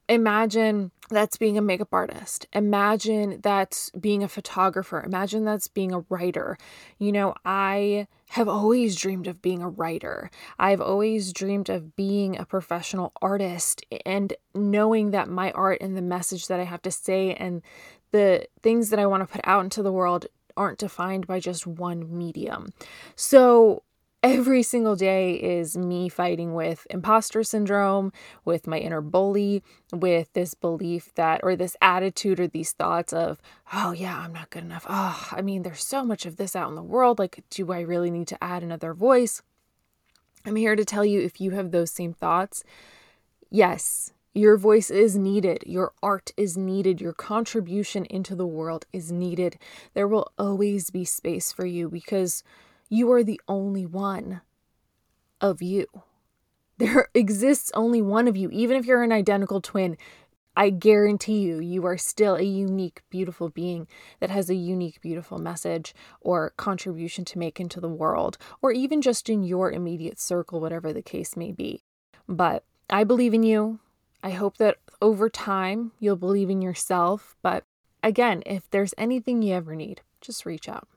[0.08, 2.46] Imagine that's being a makeup artist.
[2.52, 5.02] Imagine that's being a photographer.
[5.02, 6.56] Imagine that's being a writer.
[6.98, 10.30] You know, I have always dreamed of being a writer.
[10.58, 16.02] I've always dreamed of being a professional artist and knowing that my art and the
[16.02, 17.62] message that I have to say and
[18.10, 21.66] the things that I want to put out into the world aren't defined by just
[21.66, 22.72] one medium.
[23.14, 23.82] So,
[24.22, 28.12] every single day is me fighting with imposter syndrome,
[28.44, 29.62] with my inner bully,
[29.92, 33.40] with this belief that, or this attitude, or these thoughts of,
[33.72, 34.86] oh, yeah, I'm not good enough.
[34.88, 37.18] Oh, I mean, there's so much of this out in the world.
[37.18, 39.42] Like, do I really need to add another voice?
[40.44, 42.64] I'm here to tell you if you have those same thoughts,
[43.50, 45.64] yes, Your voice is needed.
[45.66, 47.00] Your art is needed.
[47.00, 49.58] Your contribution into the world is needed.
[49.94, 52.44] There will always be space for you because
[52.88, 54.40] you are the only one
[55.40, 55.86] of you.
[56.78, 58.48] There exists only one of you.
[58.50, 59.96] Even if you're an identical twin,
[60.56, 63.86] I guarantee you, you are still a unique, beautiful being
[64.18, 69.00] that has a unique, beautiful message or contribution to make into the world, or even
[69.00, 71.82] just in your immediate circle, whatever the case may be.
[72.28, 73.78] But I believe in you.
[74.20, 77.36] I hope that over time you'll believe in yourself.
[77.40, 77.62] But
[78.02, 80.88] again, if there's anything you ever need, just reach out.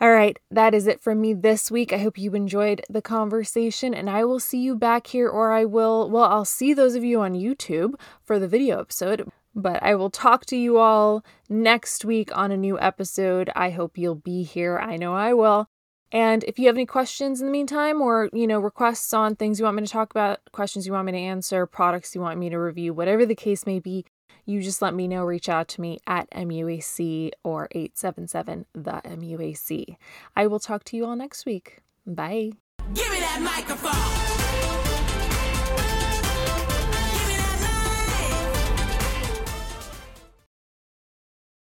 [0.00, 1.92] All right, that is it from me this week.
[1.92, 5.64] I hope you enjoyed the conversation, and I will see you back here, or I
[5.64, 9.96] will, well, I'll see those of you on YouTube for the video episode, but I
[9.96, 13.50] will talk to you all next week on a new episode.
[13.56, 14.78] I hope you'll be here.
[14.78, 15.66] I know I will.
[16.12, 19.58] And if you have any questions in the meantime, or you know, requests on things
[19.58, 22.38] you want me to talk about, questions you want me to answer, products you want
[22.38, 24.04] me to review, whatever the case may be,
[24.48, 25.24] you just let me know.
[25.24, 29.96] Reach out to me at MUAC or 877 the MUAC.
[30.34, 31.80] I will talk to you all next week.
[32.06, 32.52] Bye.
[32.94, 34.47] Give me that microphone.